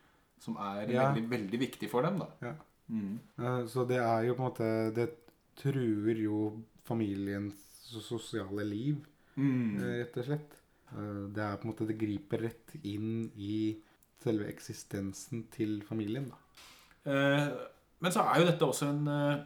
Som 0.45 0.57
er 0.61 0.89
Ja. 0.91 1.05
veldig, 1.13 1.29
veldig 1.31 1.59
viktig 1.59 1.87
for 1.89 2.03
dem, 2.05 2.19
da. 2.19 2.27
Ja. 2.43 2.53
Mm. 2.91 3.19
Eh, 3.39 3.61
så 3.71 3.85
det 3.87 3.97
er 4.03 4.27
jo 4.27 4.33
på 4.35 4.43
en 4.43 4.49
måte 4.51 4.67
Det 4.93 5.05
truer 5.57 6.19
jo 6.21 6.41
familiens 6.85 7.55
sosiale 8.03 8.65
liv, 8.67 8.99
Mm. 9.37 9.77
eh, 9.79 10.03
rett 10.03 10.17
og 10.17 10.25
slett. 10.27 10.51
Eh, 10.91 11.23
det 11.33 11.41
er 11.43 11.57
på 11.57 11.65
en 11.65 11.71
måte 11.73 11.87
Det 11.87 11.97
griper 11.97 12.43
rett 12.45 12.75
inn 12.83 13.31
i 13.37 13.75
selve 14.23 14.45
eksistensen 14.51 15.47
til 15.51 15.81
familien, 15.87 16.29
da. 16.29 16.35
Eh, 17.05 17.47
men 18.01 18.11
så 18.13 18.23
er 18.25 18.39
jo 18.41 18.47
dette 18.49 18.65
også 18.67 18.89
en 18.89 19.07
eh, 19.11 19.43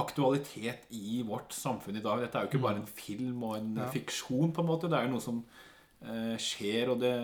aktualitet 0.00 0.86
i 0.96 1.20
vårt 1.26 1.52
samfunn 1.56 1.98
i 1.98 2.04
dag. 2.04 2.20
Dette 2.24 2.38
er 2.38 2.46
jo 2.46 2.50
ikke 2.52 2.62
bare 2.62 2.80
en 2.82 2.86
film 2.86 3.42
og 3.48 3.56
en 3.58 3.76
Ja. 3.76 3.88
fiksjon, 3.90 4.52
på 4.52 4.60
en 4.62 4.66
måte. 4.70 4.88
Det 4.90 4.98
er 4.98 5.08
jo 5.08 5.14
noe 5.16 5.24
som 5.24 5.44
eh, 6.04 6.36
skjer, 6.40 6.90
og 6.90 7.00
det 7.00 7.14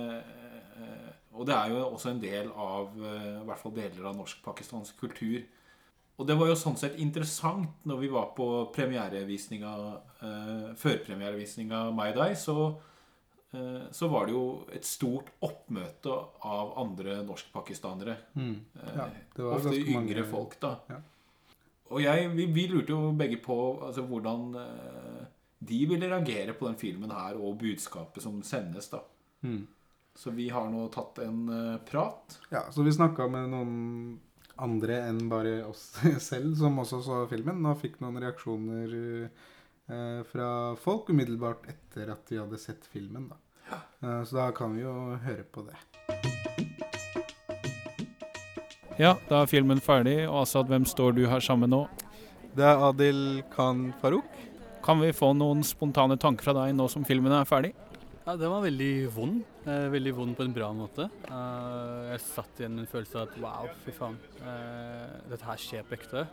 Og 1.37 1.45
det 1.45 1.53
er 1.55 1.69
jo 1.69 1.83
også 1.93 2.09
en 2.15 2.21
del 2.21 2.47
av 2.57 2.95
i 2.97 3.45
hvert 3.45 3.59
fall 3.61 3.73
deler 3.77 4.07
av 4.09 4.15
norsk-pakistansk 4.17 4.97
kultur. 4.97 5.43
Og 6.17 6.27
det 6.27 6.37
var 6.39 6.49
jo 6.49 6.55
sånn 6.57 6.79
sett 6.81 6.97
interessant 6.97 7.69
når 7.85 7.99
vi 8.01 8.09
var 8.09 8.31
på 8.37 8.47
premierevisninga 8.73 9.73
eh, 10.23 10.71
førpremierevisninga 10.81 11.83
av 11.91 12.15
Day, 12.17 12.33
så 12.41 12.79
så 13.93 14.09
var 14.11 14.26
det 14.26 14.33
jo 14.35 14.45
et 14.75 14.85
stort 14.85 15.29
oppmøte 15.47 16.12
av 16.45 16.73
andre 16.83 17.21
norskpakistanere. 17.25 18.17
Mm. 18.37 18.57
Eh, 18.83 18.97
Ja, 18.97 19.07
Ofte 19.55 19.75
yngre 19.79 19.95
mange- 20.23 20.25
folk, 20.31 20.59
da. 20.61 20.75
Ja. 20.88 20.99
Og 21.91 22.00
jeg, 22.03 22.29
vi, 22.35 22.47
vi 22.50 22.67
lurte 22.69 22.91
jo 22.93 23.12
begge 23.15 23.38
på 23.45 23.57
altså, 23.87 24.03
hvordan 24.09 24.55
eh, 24.59 25.25
de 25.67 25.87
ville 25.87 26.09
reagere 26.11 26.53
på 26.59 26.67
den 26.67 26.76
filmen 26.76 27.11
her, 27.15 27.37
og 27.38 27.59
budskapet 27.62 28.23
som 28.23 28.43
sendes, 28.43 28.91
da. 28.91 29.00
Mm. 29.47 29.67
Så 30.17 30.31
vi 30.35 30.49
har 30.49 30.69
nå 30.73 30.88
tatt 30.93 31.19
en 31.25 31.49
eh, 31.49 31.79
prat. 31.87 32.38
Ja, 32.50 32.65
så 32.73 32.83
vi 32.83 32.93
snakka 32.93 33.29
med 33.31 33.50
noen 33.53 34.19
andre 34.59 35.03
enn 35.11 35.29
bare 35.29 35.59
oss 35.69 35.93
selv, 36.31 36.57
som 36.59 36.79
også 36.83 37.03
så 37.05 37.23
filmen, 37.31 37.65
og 37.69 37.79
fikk 37.81 38.00
noen 38.03 38.19
reaksjoner 38.25 38.97
eh, 39.00 39.29
fra 40.26 40.49
folk 40.83 41.11
umiddelbart 41.14 41.69
etter 41.71 42.11
at 42.11 42.26
de 42.26 42.40
hadde 42.40 42.59
sett 42.59 42.87
filmen. 42.90 43.28
Da. 43.31 43.37
Eh, 44.02 44.23
så 44.25 44.37
da 44.37 44.50
kan 44.55 44.75
vi 44.75 44.83
jo 44.85 44.95
høre 45.25 45.45
på 45.45 45.66
det. 45.66 45.76
Ja, 48.97 49.14
da 49.28 49.43
er 49.43 49.50
filmen 49.50 49.83
ferdig. 49.85 50.23
Og 50.28 50.43
Asad, 50.45 50.71
hvem 50.71 50.87
står 50.88 51.16
du 51.16 51.26
her 51.28 51.43
sammen 51.45 51.73
nå? 51.73 51.85
Det 52.57 52.64
er 52.64 52.81
Adil 52.81 53.43
Khan 53.52 53.90
Farouk. 54.00 54.28
Kan 54.87 55.02
vi 55.02 55.11
få 55.16 55.33
noen 55.37 55.64
spontane 55.66 56.16
tanker 56.21 56.47
fra 56.47 56.55
deg 56.62 56.76
nå 56.76 56.87
som 56.88 57.05
filmen 57.05 57.35
er 57.35 57.49
ferdig? 57.49 57.75
Ja, 58.26 58.35
Den 58.35 58.50
var 58.50 58.62
veldig 58.64 58.93
vond. 59.14 59.43
Eh, 59.66 59.88
veldig 59.93 60.14
vond 60.16 60.37
på 60.38 60.47
en 60.47 60.55
bra 60.55 60.71
måte. 60.75 61.11
Eh, 61.28 62.12
jeg 62.12 62.23
satt 62.25 62.62
igjen 62.62 62.75
med 62.75 62.87
en 62.87 62.90
følelse 62.90 63.21
av 63.21 63.28
at 63.28 63.37
wow, 63.43 63.69
fy 63.85 63.95
faen. 63.95 64.16
Eh, 64.40 65.19
dette 65.31 65.47
her 65.47 65.61
skjer 65.62 65.87
på 65.87 65.99
ekte. 65.99 66.25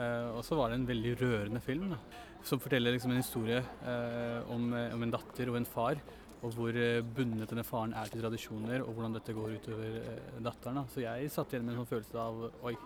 Eh, 0.00 0.30
og 0.32 0.42
så 0.46 0.56
var 0.58 0.70
det 0.70 0.80
en 0.80 0.88
veldig 0.88 1.14
rørende 1.20 1.62
film 1.64 1.90
da, 1.92 2.00
som 2.46 2.62
forteller 2.62 2.94
liksom 2.94 3.12
en 3.12 3.20
historie 3.20 3.60
eh, 3.60 4.52
om, 4.52 4.70
om 4.72 5.04
en 5.04 5.14
datter 5.14 5.52
og 5.52 5.60
en 5.60 5.68
far. 5.68 6.00
Og 6.40 6.56
hvor 6.56 6.72
eh, 6.72 7.02
bundet 7.04 7.50
denne 7.52 7.66
faren 7.68 7.92
er 7.92 8.08
til 8.08 8.24
tradisjoner, 8.24 8.80
og 8.84 8.94
hvordan 8.94 9.18
dette 9.18 9.36
går 9.36 9.58
utover 9.58 9.98
eh, 10.00 10.38
datteren. 10.40 10.80
Da. 10.80 10.86
Så 10.88 11.04
jeg 11.04 11.34
satt 11.34 11.52
igjen 11.52 11.66
med 11.66 11.76
en 11.76 11.82
sånn 11.82 11.92
følelse 11.92 12.24
av 12.24 12.46
oi, 12.70 12.76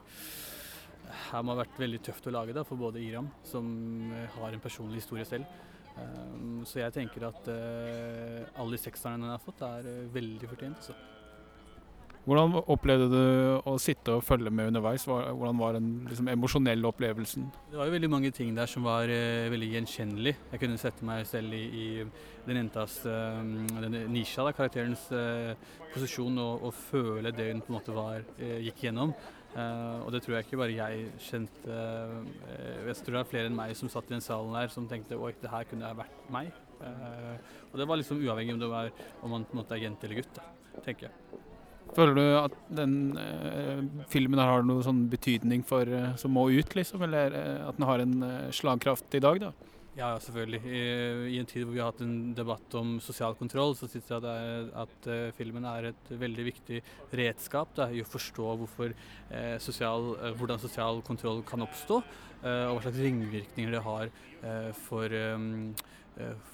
her 1.28 1.44
må 1.44 1.52
ha 1.52 1.60
vært 1.60 1.78
veldig 1.78 2.00
tøft 2.02 2.26
å 2.26 2.32
lage 2.34 2.56
da, 2.56 2.64
for 2.66 2.80
både 2.80 3.02
Iram, 3.04 3.30
som 3.46 3.68
eh, 4.10 4.26
har 4.38 4.56
en 4.56 4.64
personlig 4.64 5.04
historie 5.04 5.28
selv, 5.28 5.46
Um, 5.94 6.64
så 6.66 6.80
jeg 6.80 6.94
tenker 6.96 7.28
at 7.28 7.48
uh, 7.54 8.40
alle 8.58 8.74
de 8.74 8.80
sekserne 8.82 9.22
den 9.22 9.30
har 9.30 9.42
fått, 9.42 9.62
er 9.62 10.08
veldig 10.14 10.48
fortjent. 10.50 10.88
Så. 10.88 10.96
Hvordan 12.24 12.54
opplevde 12.72 13.06
du 13.12 13.24
å 13.68 13.74
sitte 13.76 14.14
og 14.16 14.22
følge 14.24 14.48
med 14.48 14.70
underveis? 14.70 15.02
Hvordan 15.04 15.58
var 15.60 15.74
den 15.76 15.88
liksom, 16.08 16.30
emosjonelle 16.32 16.88
opplevelsen? 16.88 17.50
Det 17.68 17.76
var 17.76 17.90
jo 17.90 17.92
veldig 17.98 18.08
mange 18.14 18.30
ting 18.32 18.54
der 18.56 18.70
som 18.70 18.86
var 18.88 19.12
uh, 19.12 19.50
veldig 19.52 19.68
gjenkjennelig. 19.74 20.32
Jeg 20.54 20.62
kunne 20.62 20.80
sette 20.80 21.04
meg 21.04 21.26
selv 21.28 21.52
i, 21.52 21.60
i 21.68 22.46
den 22.46 22.62
jentas, 22.62 22.96
uh, 23.04 23.44
Nisha, 24.08 24.40
da, 24.40 24.54
karakterens 24.56 25.04
uh, 25.12 25.52
posisjon, 25.92 26.40
og, 26.40 26.64
og 26.64 26.74
føle 26.86 27.34
det 27.36 27.50
hun 27.50 27.60
på 27.60 27.74
en 27.74 27.76
måte 27.76 27.98
var, 28.00 28.24
gikk 28.40 28.86
gjennom. 28.86 29.12
Og 29.54 30.08
det 30.10 30.24
tror 30.24 30.34
jeg 30.34 30.48
ikke 30.48 30.58
bare 30.58 30.74
jeg 30.74 31.04
kjente. 31.22 31.76
Jeg 32.88 32.96
tror 33.04 33.14
det 33.14 33.20
er 33.20 33.28
flere 33.30 33.50
enn 33.52 33.54
meg 33.54 33.76
som 33.78 33.92
satt 33.92 34.10
i 34.10 34.16
den 34.16 34.24
salen 34.24 34.56
der 34.56 34.72
som 34.74 34.88
tenkte 34.90 35.14
oi, 35.14 35.30
det 35.38 35.52
her 35.52 35.68
kunne 35.70 35.86
ha 35.86 35.94
vært 36.00 36.26
meg. 36.34 36.50
Og 37.70 37.78
det 37.78 37.86
var 37.86 38.02
liksom 38.02 38.18
uavhengig 38.24 38.56
om, 38.56 38.64
det 38.64 38.74
var, 38.74 38.90
om 39.22 39.36
man 39.36 39.46
på 39.46 39.54
en 39.54 39.62
måte 39.62 39.78
er 39.78 39.86
jente 39.86 40.08
eller 40.08 40.24
gutt, 40.24 40.40
da, 40.40 40.48
tenker 40.82 41.12
jeg. 41.12 41.43
Føler 41.94 42.16
du 42.18 42.24
at 42.40 42.54
den 42.74 42.94
eh, 43.20 43.84
filmen 44.10 44.40
her 44.42 44.50
har 44.50 44.66
noe 44.66 44.82
sånn 44.82 45.04
betydning 45.12 45.62
for, 45.66 45.86
eh, 45.86 46.14
som 46.18 46.34
må 46.34 46.48
ut, 46.50 46.74
liksom? 46.74 47.04
Eller 47.06 47.36
eh, 47.38 47.60
at 47.68 47.78
den 47.78 47.86
har 47.86 48.02
en 48.02 48.16
eh, 48.26 48.50
slagkraft 48.54 49.14
i 49.14 49.22
dag, 49.22 49.38
da? 49.44 49.52
Ja, 49.94 50.08
ja, 50.10 50.18
selvfølgelig. 50.18 50.58
I, 50.66 50.80
I 51.36 51.38
en 51.38 51.46
tid 51.46 51.62
hvor 51.62 51.74
vi 51.76 51.78
har 51.78 51.92
hatt 51.92 52.02
en 52.02 52.32
debatt 52.34 52.74
om 52.80 52.96
sosial 53.02 53.36
kontroll, 53.38 53.76
så 53.78 53.86
syns 53.86 54.10
jeg 54.10 54.18
at, 54.18 54.26
er, 54.26 54.64
at 54.82 55.06
uh, 55.06 55.28
filmen 55.38 55.62
er 55.70 55.92
et 55.92 56.10
veldig 56.18 56.46
viktig 56.48 56.80
redskap 57.14 57.76
da, 57.78 57.86
i 57.94 58.02
å 58.02 58.08
forstå 58.08 58.56
hvorfor, 58.58 58.90
uh, 59.30 59.54
sosial, 59.62 60.10
uh, 60.18 60.32
hvordan 60.34 60.58
sosial 60.58 60.98
kontroll 61.06 61.44
kan 61.46 61.62
oppstå, 61.62 62.02
og 62.44 62.74
hva 62.74 62.80
slags 62.84 62.98
ringvirkninger 63.00 63.70
det 63.72 63.78
har 63.86 64.10
for, 64.76 65.08
eh, 65.08 65.38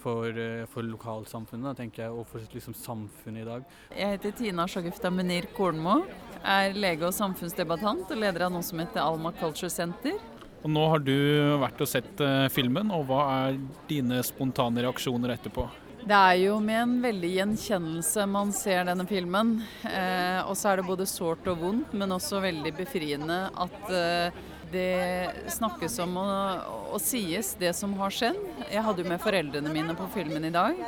for, 0.01 0.27
eh, 0.33 0.65
for 0.71 0.87
lokalsamfunnet, 0.87 1.77
tenker 1.77 2.05
jeg, 2.07 2.15
og 2.15 2.27
for 2.29 2.41
liksom, 2.55 2.75
samfunnet 2.75 3.43
i 3.43 3.49
dag. 3.49 3.65
Jeg 3.93 4.17
heter 4.17 4.37
Tina 4.39 4.67
Shagufta 4.67 5.13
Munir 5.13 5.49
Kornmo. 5.57 6.05
Er 6.41 6.73
lege 6.73 7.09
og 7.09 7.15
samfunnsdebattant 7.17 8.11
og 8.11 8.23
leder 8.23 8.47
av 8.47 8.55
noe 8.55 8.65
som 8.65 8.81
heter 8.81 9.03
Alma 9.03 9.33
Culture 9.37 9.71
Center. 9.71 10.17
Og 10.61 10.73
nå 10.73 10.89
har 10.93 11.01
du 11.05 11.15
vært 11.61 11.81
og 11.81 11.89
sett 11.89 12.21
eh, 12.25 12.49
filmen, 12.53 12.91
og 12.93 13.07
hva 13.09 13.23
er 13.47 13.61
dine 13.89 14.21
spontane 14.25 14.85
reaksjoner 14.85 15.37
etterpå? 15.37 15.69
Det 16.01 16.17
er 16.17 16.39
jo 16.41 16.55
med 16.65 16.79
en 16.81 16.93
veldig 17.03 17.31
gjenkjennelse 17.35 18.25
man 18.29 18.53
ser 18.57 18.87
denne 18.89 19.05
filmen. 19.09 19.59
Eh, 19.85 20.41
og 20.47 20.57
så 20.57 20.71
er 20.71 20.81
det 20.81 20.89
både 20.89 21.09
sårt 21.09 21.49
og 21.53 21.61
vondt, 21.61 21.93
men 21.93 22.17
også 22.17 22.41
veldig 22.45 22.73
befriende 22.79 23.43
at 23.53 23.93
eh, 23.93 24.41
det 24.73 25.51
snakkes 25.57 25.99
om 26.05 26.17
og, 26.23 26.73
og 26.95 27.01
sies 27.03 27.55
det 27.61 27.73
som 27.77 27.95
har 28.01 28.15
skjedd. 28.15 28.41
Jeg 28.71 28.85
hadde 28.87 29.05
jo 29.05 29.13
med 29.13 29.23
foreldrene 29.23 29.73
mine 29.75 29.97
på 29.99 30.09
filmen 30.15 30.47
i 30.49 30.55
dag. 30.55 30.79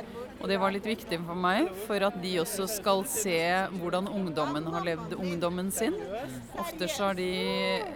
Og 0.42 0.48
det 0.50 0.56
var 0.58 0.72
litt 0.74 0.86
viktig 0.86 1.20
for 1.22 1.38
meg, 1.38 1.68
for 1.86 2.02
at 2.02 2.16
de 2.18 2.32
også 2.42 2.64
skal 2.66 3.04
se 3.06 3.38
hvordan 3.76 4.08
ungdommen 4.10 4.66
har 4.74 4.82
levd 4.88 5.14
ungdommen 5.14 5.68
sin. 5.70 5.94
Ofte 6.58 6.88
så 6.90 7.12
har 7.12 7.18
de 7.18 7.28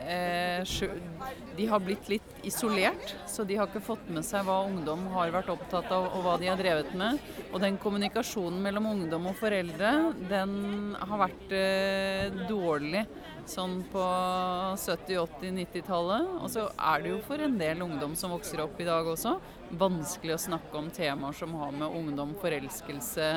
eh, 0.07 0.77
De 1.59 1.67
har 1.67 1.83
blitt 1.83 2.07
litt 2.13 2.47
isolert, 2.47 3.17
så 3.27 3.43
de 3.43 3.59
har 3.59 3.67
ikke 3.67 3.83
fått 3.83 4.07
med 4.15 4.23
seg 4.27 4.47
hva 4.47 4.61
ungdom 4.69 5.09
har 5.17 5.35
vært 5.35 5.51
opptatt 5.57 5.91
av, 5.91 6.07
og 6.15 6.23
hva 6.23 6.37
de 6.39 6.53
har 6.53 6.61
drevet 6.61 6.95
med. 6.95 7.19
Og 7.51 7.59
den 7.65 7.81
kommunikasjonen 7.83 8.63
mellom 8.63 8.93
ungdom 8.93 9.27
og 9.33 9.39
foreldre, 9.41 9.97
den 10.31 10.95
har 11.03 11.25
vært 11.27 11.57
eh, 11.57 12.45
dårlig 12.47 13.09
sånn 13.51 13.79
på 13.93 14.03
70-, 14.81 15.19
80-, 15.23 15.53
90-tallet. 15.61 16.31
Og 16.41 16.49
så 16.53 16.67
er 16.75 17.05
det 17.05 17.13
jo 17.13 17.21
for 17.27 17.43
en 17.43 17.59
del 17.61 17.85
ungdom 17.87 18.17
som 18.19 18.35
vokser 18.35 18.63
opp 18.65 18.81
i 18.83 18.89
dag 18.89 19.07
også, 19.11 19.37
vanskelig 19.81 20.37
å 20.37 20.43
snakke 20.47 20.79
om 20.79 20.91
temaer 20.95 21.37
som 21.37 21.55
har 21.61 21.75
med 21.75 21.95
ungdom, 22.01 22.35
forelskelse, 22.43 23.31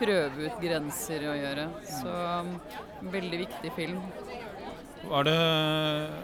prøve 0.00 0.48
ut 0.48 0.58
grenser 0.62 1.28
å 1.30 1.36
gjøre. 1.38 1.68
Så 1.90 2.10
um, 2.10 2.56
veldig 3.14 3.44
viktig 3.44 3.72
film. 3.76 4.02
Var 5.04 5.26
det, 5.26 5.38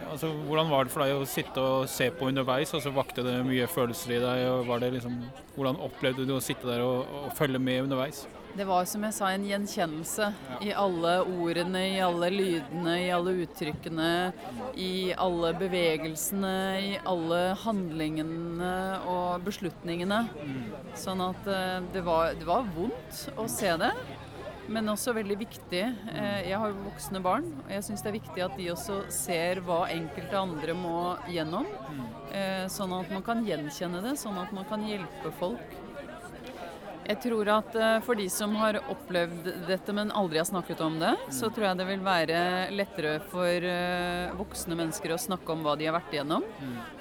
altså, 0.09 0.31
hvordan 0.47 0.69
var 0.71 0.87
det 0.87 0.93
for 0.93 1.05
deg 1.05 1.13
å 1.13 1.25
sitte 1.29 1.61
og 1.61 1.89
se 1.91 2.07
på 2.17 2.31
underveis? 2.31 2.71
Altså, 2.73 2.93
vakte 2.95 3.25
det 3.25 3.35
mye 3.45 3.69
følelser 3.69 4.15
i 4.15 4.21
deg? 4.23 4.45
og 4.49 4.69
var 4.71 4.81
det 4.81 4.95
liksom, 4.95 5.19
Hvordan 5.55 5.81
opplevde 5.85 6.25
du 6.25 6.33
å 6.37 6.43
sitte 6.43 6.65
der 6.69 6.81
og, 6.85 7.05
og 7.21 7.35
følge 7.37 7.61
med 7.61 7.85
underveis? 7.85 8.23
Det 8.57 8.65
var 8.67 8.83
som 8.89 9.03
jeg 9.07 9.15
sa, 9.15 9.29
en 9.31 9.45
gjenkjennelse 9.47 10.25
i 10.67 10.73
alle 10.75 11.11
ordene, 11.23 11.81
i 11.95 11.99
alle 12.03 12.27
lydene, 12.33 12.95
i 13.05 13.11
alle 13.15 13.31
uttrykkene, 13.45 14.09
i 14.75 15.13
alle 15.15 15.53
bevegelsene, 15.59 16.51
i 16.83 16.91
alle 17.07 17.39
handlingene 17.63 18.73
og 19.07 19.45
beslutningene. 19.47 20.19
Sånn 20.99 21.23
at 21.29 21.47
eh, 21.47 21.77
det 21.95 22.03
var, 22.07 22.33
det 22.35 22.47
var 22.49 22.67
vondt 22.75 23.23
å 23.39 23.47
se 23.51 23.71
det, 23.79 23.93
men 24.71 24.91
også 24.91 25.15
veldig 25.15 25.37
viktig. 25.41 25.83
Eh, 26.11 26.49
Jeg 26.51 26.59
har 26.59 26.75
voksne 26.83 27.21
barn, 27.23 27.47
og 27.63 27.71
jeg 27.71 27.87
syns 27.87 28.03
det 28.03 28.11
er 28.11 28.17
viktig 28.19 28.43
at 28.49 28.57
de 28.59 28.67
også 28.75 28.99
ser 29.15 29.63
hva 29.63 29.85
enkelte 29.95 30.37
andre 30.43 30.75
må 30.75 30.97
gjennom. 31.31 31.71
eh, 32.35 32.67
Sånn 32.71 32.91
at 32.99 33.07
man 33.15 33.23
kan 33.23 33.45
gjenkjenne 33.47 34.03
det, 34.03 34.17
sånn 34.19 34.37
at 34.43 34.51
man 34.51 34.67
kan 34.67 34.83
hjelpe 34.87 35.31
folk. 35.39 35.79
Jeg 37.11 37.17
tror 37.25 37.49
at 37.51 37.73
eh, 37.75 37.97
for 38.05 38.15
de 38.15 38.25
som 38.31 38.53
har 38.55 38.77
opplevd 38.91 39.49
dette, 39.67 39.91
men 39.95 40.13
aldri 40.15 40.39
har 40.39 40.47
snakket 40.47 40.79
om 40.85 40.95
det, 41.01 41.11
så 41.35 41.49
tror 41.51 41.67
jeg 41.67 41.79
det 41.81 41.87
vil 41.89 42.03
være 42.05 42.37
lettere 42.71 43.17
for 43.31 43.67
eh, 43.67 44.31
voksne 44.37 44.77
mennesker 44.79 45.11
å 45.11 45.19
snakke 45.19 45.51
om 45.51 45.65
hva 45.65 45.73
de 45.75 45.89
har 45.89 45.97
vært 45.97 46.13
igjennom. 46.15 46.45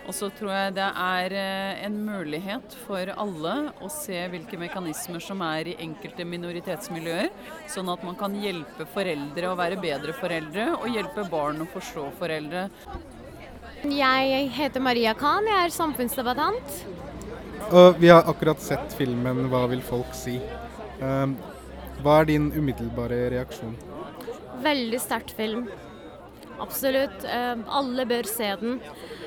Og 0.08 0.16
så 0.16 0.32
tror 0.34 0.50
jeg 0.56 0.72
det 0.80 0.88
er 1.04 1.36
eh, 1.38 1.84
en 1.86 2.00
mulighet 2.08 2.74
for 2.88 3.12
alle 3.14 3.54
å 3.78 3.90
se 3.94 4.24
hvilke 4.32 4.58
mekanismer 4.58 5.22
som 5.22 5.44
er 5.46 5.70
i 5.70 5.76
enkelte 5.86 6.26
minoritetsmiljøer, 6.26 7.30
sånn 7.70 7.92
at 7.94 8.02
man 8.06 8.18
kan 8.18 8.34
hjelpe 8.34 8.88
foreldre 8.90 9.52
å 9.52 9.58
være 9.60 9.78
bedre 9.78 10.16
foreldre, 10.18 10.72
og 10.80 10.90
hjelpe 10.90 11.28
barn 11.30 11.62
å 11.62 11.70
forstå 11.70 12.08
foreldre. 12.18 12.66
Jeg 13.86 14.50
heter 14.58 14.82
Maria 14.82 15.14
Khan, 15.16 15.46
jeg 15.46 15.68
er 15.68 15.78
samfunnsdebattant. 15.78 16.82
Og 17.70 18.00
vi 18.02 18.08
har 18.10 18.26
akkurat 18.26 18.60
sett 18.60 18.92
filmen 18.98 19.48
'Hva 19.48 19.68
vil 19.70 19.82
folk 19.82 20.12
si'. 20.12 20.40
Um, 21.00 21.36
hva 22.02 22.20
er 22.20 22.24
din 22.24 22.50
umiddelbare 22.52 23.30
reaksjon? 23.30 23.76
Veldig 24.64 25.00
sterk 25.00 25.30
film. 25.36 25.68
Absolutt. 26.60 27.24
Eh, 27.24 27.56
alle 27.68 28.06
bør 28.06 28.26
se 28.28 28.48
den. 28.60 28.80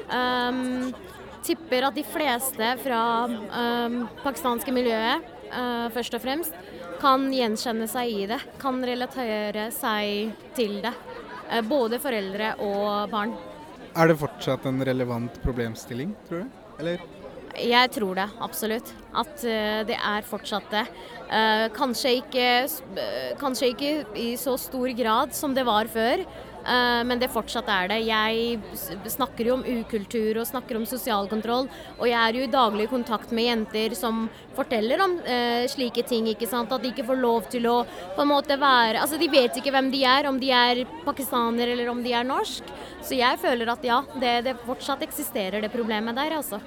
Um, 0.10 0.94
tipper 1.44 1.88
at 1.88 1.96
de 1.96 2.04
fleste 2.04 2.70
fra 2.84 3.02
pakistanske 4.24 4.74
miljøet, 4.74 5.24
eh, 5.52 5.90
først 5.94 6.14
og 6.14 6.22
fremst, 6.22 6.54
kan 7.00 7.26
gjenkjenne 7.34 7.88
seg 7.90 8.10
i 8.10 8.26
det. 8.26 8.40
Kan 8.60 8.82
relatere 8.84 9.72
seg 9.72 10.34
til 10.56 10.82
det. 10.82 10.94
Eh, 11.50 11.62
både 11.62 12.00
foreldre 12.00 12.56
og 12.60 13.10
barn. 13.12 13.36
Er 13.96 14.08
det 14.08 14.18
fortsatt 14.18 14.66
en 14.66 14.82
relevant 14.82 15.42
problemstilling, 15.44 16.16
tror 16.28 16.44
du? 16.44 16.50
Eller? 16.80 17.00
Jeg 17.54 17.92
tror 17.94 18.18
det, 18.18 18.26
absolutt. 18.42 18.88
At 19.14 19.44
eh, 19.46 19.84
det 19.86 19.98
er 19.98 20.26
fortsatt 20.26 20.72
det. 20.74 20.88
Eh, 21.30 21.68
kanskje, 21.76 22.16
ikke, 22.24 22.48
eh, 22.98 23.36
kanskje 23.38 23.70
ikke 23.70 23.92
i 24.18 24.34
så 24.42 24.56
stor 24.58 24.90
grad 24.98 25.36
som 25.38 25.54
det 25.54 25.66
var 25.68 25.86
før, 25.86 26.26
men 26.64 27.20
det 27.20 27.28
fortsatt 27.28 27.68
er 27.68 27.90
det. 27.92 27.98
Jeg 28.08 28.62
snakker 29.12 29.50
jo 29.50 29.58
om 29.58 29.66
ukultur 29.68 30.38
og 30.40 30.46
snakker 30.48 30.78
om 30.80 30.86
sosial 30.88 31.26
kontroll, 31.28 31.66
og 31.98 32.06
jeg 32.08 32.16
er 32.16 32.38
jo 32.38 32.46
i 32.46 32.54
daglig 32.54 32.86
kontakt 32.88 33.34
med 33.36 33.50
jenter 33.50 33.92
som 34.00 34.30
forteller 34.56 35.04
om 35.04 35.18
slike 35.68 36.06
ting. 36.08 36.30
ikke 36.32 36.48
sant? 36.48 36.72
At 36.72 36.80
de 36.80 36.94
ikke 36.94 37.04
får 37.10 37.20
lov 37.20 37.50
til 37.52 37.68
å 37.68 37.82
på 38.16 38.24
en 38.24 38.32
måte 38.32 38.56
være 38.56 39.02
Altså, 39.02 39.20
de 39.20 39.28
vet 39.28 39.60
ikke 39.60 39.74
hvem 39.76 39.92
de 39.92 40.06
er, 40.08 40.30
om 40.30 40.40
de 40.40 40.54
er 40.56 40.86
pakistaner 41.04 41.74
eller 41.74 41.92
om 41.92 42.00
de 42.00 42.14
er 42.16 42.24
norsk. 42.24 42.64
Så 43.04 43.20
jeg 43.20 43.44
føler 43.44 43.68
at 43.68 43.84
ja, 43.84 44.00
det, 44.16 44.46
det 44.48 44.56
fortsatt 44.64 45.04
eksisterer 45.04 45.60
det 45.60 45.74
problemet 45.76 46.16
der, 46.16 46.40
altså. 46.40 46.64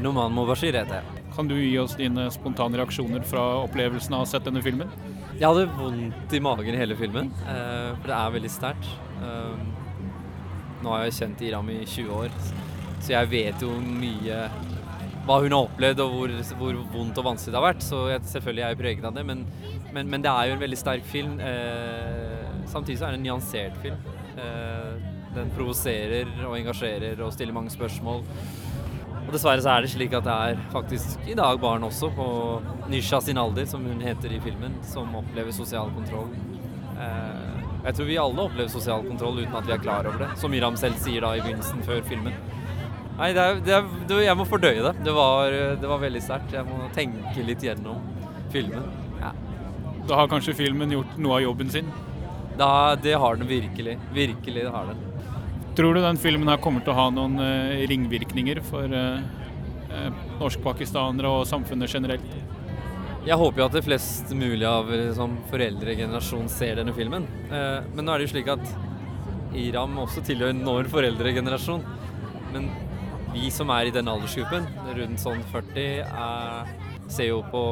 Noman 0.00 0.32
Mobashir 0.34 0.76
heter 0.76 1.00
jeg. 1.00 1.24
Kan 1.34 1.48
du 1.50 1.56
gi 1.56 1.74
oss 1.80 1.96
dine 1.98 2.28
spontane 2.34 2.78
reaksjoner 2.80 3.24
fra 3.26 3.42
opplevelsen 3.64 4.16
av 4.16 4.22
å 4.22 4.26
ha 4.26 4.30
sett 4.30 4.46
denne 4.48 4.62
filmen? 4.64 4.90
Jeg 5.36 5.46
hadde 5.46 5.68
vondt 5.78 6.34
i 6.36 6.40
magen 6.44 6.74
i 6.74 6.80
hele 6.80 6.96
filmen, 6.98 7.30
eh, 7.48 7.92
for 8.00 8.10
det 8.10 8.16
er 8.16 8.34
veldig 8.36 8.50
sterkt. 8.52 8.90
Um, 9.20 9.70
nå 10.82 10.92
har 10.94 11.06
jeg 11.06 11.16
kjent 11.20 11.44
Iram 11.44 11.70
i 11.72 11.80
20 11.84 12.12
år, 12.16 12.34
så 13.00 13.14
jeg 13.14 13.30
vet 13.32 13.64
jo 13.64 13.72
mye 13.84 14.42
hva 15.26 15.36
hun 15.44 15.54
har 15.54 15.66
opplevd 15.66 16.00
og 16.02 16.14
hvor, 16.16 16.32
hvor 16.58 16.78
vondt 16.94 17.20
og 17.20 17.26
vanskelig 17.28 17.52
det 17.52 17.60
har 17.60 17.66
vært. 17.66 17.84
Så 17.86 18.02
jeg, 18.10 18.24
selvfølgelig 18.32 18.64
er 18.64 18.74
jeg 18.74 18.80
preget 18.80 19.08
av 19.08 19.16
det, 19.16 19.24
men, 19.28 19.44
men, 19.94 20.10
men 20.10 20.24
det 20.24 20.32
er 20.32 20.50
jo 20.50 20.56
en 20.56 20.64
veldig 20.64 20.80
sterk 20.80 21.06
film. 21.08 21.36
Eh, 21.44 22.50
samtidig 22.70 22.98
så 23.00 23.08
er 23.08 23.14
det 23.14 23.20
en 23.20 23.26
nyansert 23.28 23.80
film. 23.84 24.00
Eh, 24.40 25.10
den 25.36 25.52
provoserer 25.54 26.30
og 26.48 26.56
engasjerer 26.58 27.20
og 27.22 27.32
stiller 27.36 27.54
mange 27.54 27.72
spørsmål. 27.72 28.24
Og 29.30 29.36
dessverre 29.36 29.62
så 29.62 29.68
er 29.70 29.84
det 29.84 29.92
slik 29.92 30.14
at 30.18 30.24
det 30.26 30.32
er 30.50 30.62
faktisk 30.72 31.28
i 31.30 31.36
dag 31.38 31.58
barn 31.62 31.84
også 31.86 32.08
på 32.16 32.24
Nisha 32.90 33.20
sin 33.22 33.38
alder, 33.38 33.62
som 33.70 33.84
hun 33.86 34.00
heter 34.02 34.32
i 34.34 34.40
filmen, 34.42 34.72
som 34.82 35.12
opplever 35.20 35.54
sosial 35.54 35.92
kontroll. 35.94 36.32
Eh, 36.98 37.60
jeg 37.84 37.94
tror 37.94 38.08
vi 38.08 38.16
alle 38.18 38.46
opplever 38.48 38.72
sosial 38.72 39.04
kontroll 39.06 39.38
uten 39.38 39.54
at 39.54 39.68
vi 39.68 39.76
er 39.76 39.84
klar 39.84 40.08
over 40.10 40.24
det, 40.24 40.32
som 40.40 40.56
Iram 40.58 40.74
selv 40.80 40.98
sier 40.98 41.22
da 41.22 41.30
i 41.38 41.44
begynnelsen 41.44 41.86
før 41.86 42.02
filmen. 42.08 42.34
Nei, 43.20 43.28
det 43.36 43.44
er, 43.44 43.62
det 43.68 43.76
er, 43.76 43.86
det, 44.10 44.18
jeg 44.24 44.40
må 44.40 44.48
fordøye 44.50 44.82
det. 44.88 44.94
Det 45.06 45.14
var, 45.14 45.54
det 45.78 45.92
var 45.92 46.02
veldig 46.02 46.24
sterkt. 46.26 46.56
Jeg 46.58 46.66
må 46.66 46.90
tenke 46.98 47.46
litt 47.46 47.62
gjennom 47.62 48.02
filmen. 48.50 48.90
Ja. 49.20 49.30
Da 50.10 50.24
har 50.24 50.32
kanskje 50.34 50.58
filmen 50.58 50.90
gjort 50.96 51.14
noe 51.22 51.38
av 51.38 51.46
jobben 51.46 51.70
sin. 51.70 51.94
Da, 52.58 52.96
det 52.98 53.14
har 53.14 53.38
den 53.38 53.46
virkelig. 53.46 53.94
Virkelig 54.10 54.66
det 54.66 54.74
har 54.74 54.90
den. 54.90 55.09
Tror 55.80 55.94
du 55.94 56.02
den 56.04 56.18
filmen 56.20 56.48
her 56.50 56.58
kommer 56.60 56.82
til 56.84 56.92
å 56.92 56.96
ha 56.98 57.06
noen 57.08 57.40
eh, 57.40 57.86
ringvirkninger 57.88 58.58
for 58.66 58.92
eh, 58.92 59.22
eh, 59.88 60.18
norskpakistanere 60.36 61.30
og 61.38 61.46
samfunnet 61.48 61.88
generelt? 61.88 62.34
Jeg 63.24 63.38
håper 63.40 63.62
jo 63.62 63.68
at 63.70 63.78
det 63.78 63.82
flest 63.86 64.34
mulig 64.36 64.66
av 64.68 64.92
liksom, 64.92 65.38
foreldregenerasjonen 65.48 66.52
ser 66.52 66.76
denne 66.82 66.92
filmen. 66.92 67.24
Men 67.48 68.04
nå 68.04 68.12
er 68.12 68.20
det 68.20 68.28
jo 68.28 68.32
slik 68.34 68.52
at 68.52 69.56
Iram 69.56 69.96
også 70.04 70.20
tilhører 70.28 70.60
når 70.60 70.92
foreldregenerasjon. 70.92 71.88
Men 72.52 72.68
vi 73.32 73.48
som 73.48 73.72
er 73.72 73.88
i 73.88 73.96
den 73.96 74.12
aldersgruppen, 74.12 74.68
rundt 75.00 75.24
sånn 75.24 75.40
40, 75.48 75.90
er, 76.04 76.76
ser 77.08 77.32
jo 77.32 77.40
på 77.48 77.64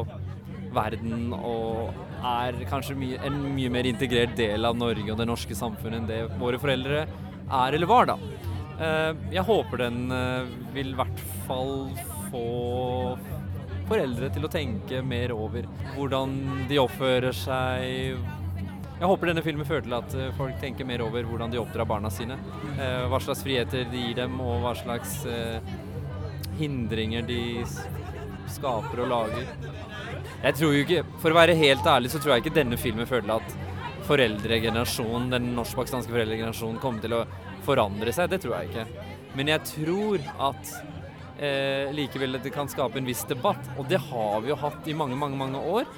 verden 0.73 1.33
og 1.37 1.93
er 2.25 2.57
kanskje 2.73 2.97
mye, 3.05 3.21
en 3.29 3.41
mye 3.53 3.77
mer 3.77 3.93
integrert 3.93 4.37
del 4.41 4.65
av 4.65 4.81
Norge 4.81 5.13
og 5.13 5.21
det 5.21 5.29
norske 5.29 5.57
samfunnet 5.57 6.01
enn 6.01 6.09
det 6.09 6.23
våre 6.41 6.61
foreldre 6.61 7.05
er 7.51 7.73
eller 7.73 7.87
var, 7.91 8.07
da. 8.13 8.19
Eh, 8.79 9.13
jeg 9.35 9.43
håper 9.43 9.81
den 9.83 10.07
eh, 10.15 10.51
vil 10.75 10.93
i 10.93 10.99
hvert 10.99 11.23
fall 11.49 11.91
få 12.29 13.19
foreldre 13.89 14.29
til 14.31 14.45
å 14.45 14.51
tenke 14.53 15.01
mer 15.03 15.33
over 15.35 15.67
hvordan 15.97 16.37
de 16.71 16.79
oppfører 16.79 17.35
seg. 17.35 18.21
Jeg 18.99 19.11
håper 19.11 19.31
denne 19.31 19.43
filmen 19.47 19.67
fører 19.67 19.87
til 19.87 19.97
at 19.99 20.15
eh, 20.15 20.33
folk 20.39 20.61
tenker 20.63 20.87
mer 20.87 21.03
over 21.03 21.27
hvordan 21.27 21.51
de 21.51 21.61
oppdrar 21.63 21.89
barna 21.91 22.13
sine. 22.13 22.39
Hva 22.79 23.19
slags 23.23 23.43
friheter 23.47 23.89
de 23.91 24.05
gir 24.09 24.19
dem, 24.21 24.39
og 24.45 24.63
hva 24.63 24.77
slags 24.79 25.25
hindringer 26.59 27.27
de 27.27 27.41
skaper 28.51 29.03
og 29.03 29.11
lager. 29.11 29.51
Jeg 30.39 30.55
tror 30.55 30.75
jo 30.75 30.85
ikke, 30.85 31.03
For 31.19 31.35
å 31.35 31.39
være 31.39 31.59
helt 31.59 31.87
ærlig 31.91 32.13
så 32.13 32.21
tror 32.23 32.37
jeg 32.37 32.47
ikke 32.47 32.59
denne 32.61 32.79
filmen 32.79 33.09
fører 33.11 33.27
til 33.27 33.35
at 33.41 33.68
foreldregenerasjonen, 34.09 35.31
den 35.35 35.53
norsk-pakistanske 35.57 36.15
foreldregenerasjonen 36.15 36.81
kommer 36.83 37.05
til 37.05 37.17
å 37.19 37.25
forandre 37.67 38.15
seg. 38.15 38.31
Det 38.33 38.41
tror 38.43 38.59
jeg 38.59 38.71
ikke. 38.71 39.07
Men 39.39 39.53
jeg 39.53 39.67
tror 39.69 40.25
at 40.49 40.73
eh, 41.39 41.91
likevel 41.95 42.39
det 42.43 42.53
kan 42.55 42.71
skape 42.71 43.01
en 43.01 43.09
viss 43.09 43.25
debatt. 43.29 43.71
Og 43.79 43.89
det 43.91 44.01
har 44.11 44.41
vi 44.45 44.53
jo 44.53 44.59
hatt 44.61 44.89
i 44.89 44.97
mange, 44.97 45.19
mange, 45.19 45.39
mange 45.39 45.61
år. 45.61 45.89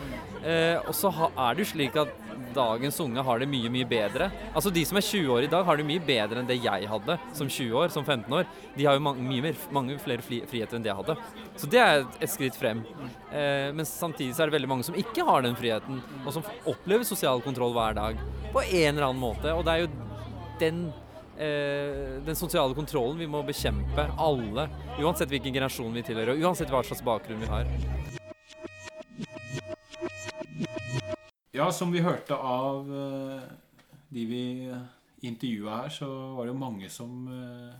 Eh, 0.44 0.76
og 0.80 0.94
så 0.96 1.12
er 1.30 1.56
det 1.56 1.64
jo 1.64 1.72
slik 1.74 1.98
at 2.00 2.12
dagens 2.54 2.98
unge 3.02 3.22
har 3.22 3.40
det 3.40 3.48
mye, 3.50 3.70
mye 3.72 3.86
bedre. 3.88 4.30
Altså 4.54 4.72
De 4.74 4.82
som 4.86 4.98
er 4.98 5.06
20 5.06 5.32
år 5.34 5.46
i 5.46 5.50
dag, 5.50 5.64
har 5.66 5.78
det 5.78 5.86
mye 5.86 6.02
bedre 6.02 6.40
enn 6.40 6.48
det 6.48 6.58
jeg 6.62 6.88
hadde 6.90 7.16
som 7.36 7.50
20 7.50 7.76
år, 7.82 7.92
som 7.94 8.04
15 8.04 8.32
år. 8.40 8.48
De 8.76 8.86
har 8.88 8.96
jo 8.96 9.04
mange, 9.04 9.42
mer, 9.44 9.58
mange 9.74 9.98
flere 10.02 10.24
fri, 10.24 10.40
friheter 10.50 10.78
enn 10.78 10.86
det 10.86 10.92
jeg 10.92 11.00
hadde. 11.02 11.16
Så 11.60 11.70
det 11.70 11.82
er 11.82 12.02
et, 12.02 12.30
skritt 12.30 12.58
frem. 12.58 12.82
Eh, 13.30 13.70
men 13.76 13.86
samtidig 13.88 14.34
så 14.34 14.44
er 14.44 14.50
det 14.50 14.58
veldig 14.58 14.72
mange 14.72 14.88
som 14.88 14.98
ikke 14.98 15.26
har 15.26 15.44
den 15.46 15.58
friheten, 15.58 16.02
og 16.24 16.32
som 16.34 16.46
opplever 16.70 17.06
sosial 17.06 17.42
kontroll 17.44 17.74
hver 17.76 17.98
dag 17.98 18.18
på 18.50 18.64
en 18.64 18.96
eller 18.96 19.10
annen 19.10 19.22
måte. 19.22 19.54
Og 19.54 19.64
det 19.66 19.76
er 19.76 19.84
jo 19.84 19.92
den 20.60 20.84
den 21.40 22.36
sosiale 22.36 22.76
kontrollen 22.76 23.16
vi 23.20 23.28
må 23.30 23.40
bekjempe, 23.48 24.04
alle. 24.20 24.66
Uansett 25.00 25.32
hvilken 25.32 25.54
generasjon 25.56 25.94
vi 25.96 26.04
tilhører, 26.04 26.34
og 26.36 26.44
uansett 26.44 26.68
hva 26.72 26.82
slags 26.84 27.00
bakgrunn 27.06 27.40
vi 27.40 27.48
har. 27.48 27.70
Ja, 31.56 31.66
som 31.72 31.90
vi 31.92 32.00
hørte 32.00 32.36
av 32.36 32.86
eh, 32.88 33.40
de 34.14 34.22
vi 34.28 34.44
intervjua 35.26 35.82
her, 35.82 35.90
så 35.92 36.06
var 36.36 36.46
det 36.46 36.52
jo 36.54 36.60
mange 36.60 36.88
som 36.92 37.26
eh, 37.28 37.74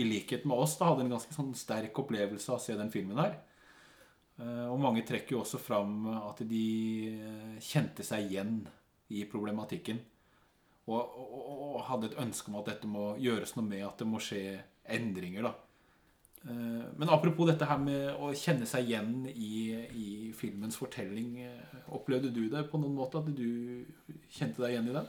i 0.00 0.04
likhet 0.06 0.46
med 0.48 0.56
oss 0.62 0.76
da 0.78 0.92
hadde 0.92 1.04
en 1.04 1.12
ganske 1.16 1.34
sånn 1.34 1.50
sterk 1.58 1.98
opplevelse 2.00 2.52
av 2.52 2.60
å 2.60 2.62
se 2.62 2.76
den 2.78 2.92
filmen 2.92 3.18
her. 3.20 3.34
Eh, 4.40 4.64
Og 4.70 4.80
mange 4.80 5.04
trekker 5.08 5.36
jo 5.36 5.42
også 5.42 5.60
fram 5.60 6.06
at 6.14 6.40
de 6.48 6.66
eh, 7.12 7.58
kjente 7.60 8.06
seg 8.06 8.30
igjen 8.30 8.60
i 9.12 9.26
problematikken. 9.28 10.00
Og, 10.86 11.00
og, 11.18 11.46
og 11.76 11.80
hadde 11.88 12.06
et 12.12 12.18
ønske 12.22 12.48
om 12.52 12.60
at 12.60 12.68
dette 12.70 12.86
må 12.86 13.16
gjøres 13.18 13.56
noe 13.56 13.66
med, 13.66 13.82
at 13.88 13.98
det 13.98 14.06
må 14.06 14.20
skje 14.22 14.60
endringer. 14.94 15.42
da. 15.48 15.54
Eh, 16.46 16.84
Men 17.00 17.08
apropos 17.10 17.48
dette 17.50 17.66
her 17.66 17.78
med 17.82 18.12
å 18.22 18.30
kjenne 18.38 18.66
seg 18.70 18.86
igjen 18.86 19.26
i, 19.32 19.74
i 19.90 20.32
filmens 20.38 20.76
fortelling. 20.78 21.40
eh, 21.42 21.80
Opplevde 21.96 22.30
du 22.34 22.44
det 22.52 22.68
på 22.70 22.78
noen 22.78 22.94
måte? 22.94 23.18
At 23.18 23.34
du 23.34 23.84
kjente 24.30 24.62
deg 24.62 24.76
igjen 24.76 24.90
i 24.92 24.94
den? 25.00 25.08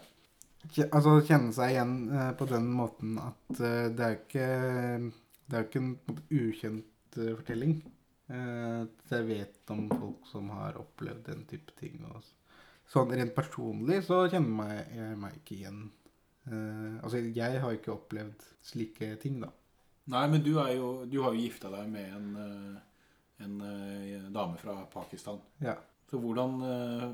Altså 0.91 1.13
kjenne 1.27 1.53
seg 1.53 1.75
igjen 1.75 1.93
eh, 2.09 2.31
på 2.39 2.47
den 2.49 2.71
måten 2.73 3.19
at 3.21 3.53
det 3.61 4.01
er 4.03 4.15
jo 4.15 4.21
ikke 4.23 4.47
Det 5.47 5.55
er 5.55 5.61
jo 5.61 5.67
ikke 5.69 5.83
en 5.85 5.93
ukjent 6.41 7.21
fortelling. 7.37 7.77
Jeg 8.27 9.23
vet 9.29 9.71
om 9.71 9.85
folk 9.87 10.25
som 10.27 10.49
har 10.51 10.75
opplevd 10.81 11.21
den 11.29 11.45
type 11.47 11.71
ting. 11.79 12.01
Og 12.09 12.17
s- 12.19 12.33
sånn 12.91 13.11
rent 13.15 13.33
personlig 13.35 14.01
så 14.07 14.23
kjenner 14.31 14.53
meg, 14.61 14.91
jeg 14.95 15.17
meg 15.19 15.39
ikke 15.41 15.55
igjen. 15.57 15.85
Uh, 16.47 16.97
altså 17.03 17.19
jeg 17.19 17.59
har 17.59 17.75
ikke 17.75 17.91
opplevd 17.97 18.45
slike 18.63 19.15
ting, 19.23 19.41
da. 19.43 19.49
Nei, 20.07 20.23
men 20.31 20.43
du, 20.43 20.53
jo, 20.55 20.91
du 21.11 21.17
har 21.19 21.35
jo 21.35 21.41
gifta 21.43 21.67
deg 21.73 21.89
med 21.91 22.13
en, 22.15 22.27
en, 22.39 22.77
en 23.43 23.55
eh, 23.67 24.27
dame 24.31 24.55
fra 24.61 24.77
Pakistan. 24.93 25.41
Ja. 25.59 25.73
Så 26.07 26.21
hvordan 26.23 26.53
uh, 26.63 27.11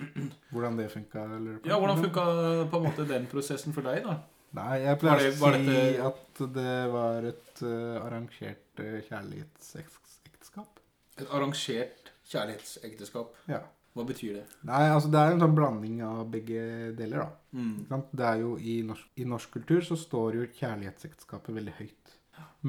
Hvordan 0.52 0.78
det 0.78 0.86
funka? 0.92 1.24
eller? 1.36 1.58
Ja, 1.66 1.78
hvordan 1.82 1.98
funka 2.04 2.22
på 2.70 2.78
en 2.78 2.86
måte 2.86 3.08
den 3.10 3.26
prosessen 3.30 3.74
for 3.74 3.82
deg, 3.84 4.04
da? 4.06 4.20
Nei, 4.56 4.76
jeg 4.84 4.98
pleier 5.02 5.20
det- 5.26 5.34
å 5.34 5.50
si 5.50 5.66
dette- 5.66 6.06
at 6.06 6.40
det 6.54 6.76
var 6.94 7.26
et 7.28 7.60
uh, 7.66 7.98
arrangert 8.06 8.80
uh, 8.82 8.96
kjærlighetsekteskap. 9.10 10.80
Et 11.18 11.26
arrangert 11.28 12.10
kjærlighetsekteskap. 12.30 13.34
Ja. 13.50 13.60
Hva 13.96 14.04
betyr 14.06 14.36
det? 14.38 14.44
Nei, 14.68 14.84
altså 14.92 15.10
det 15.10 15.18
er 15.20 15.32
en 15.32 15.42
sånn 15.42 15.56
blanding 15.56 15.98
av 16.06 16.22
begge 16.30 16.62
deler, 16.98 17.24
da. 17.24 17.58
Mm. 17.58 18.04
Det 18.14 18.26
er 18.28 18.42
jo 18.44 18.52
i 18.62 18.76
norsk, 18.86 19.08
I 19.18 19.26
norsk 19.26 19.56
kultur 19.56 19.82
så 19.82 19.98
står 19.98 20.38
jo 20.38 20.46
kjærlighetsekteskapet 20.60 21.56
veldig 21.56 21.74
høyt. 21.80 22.14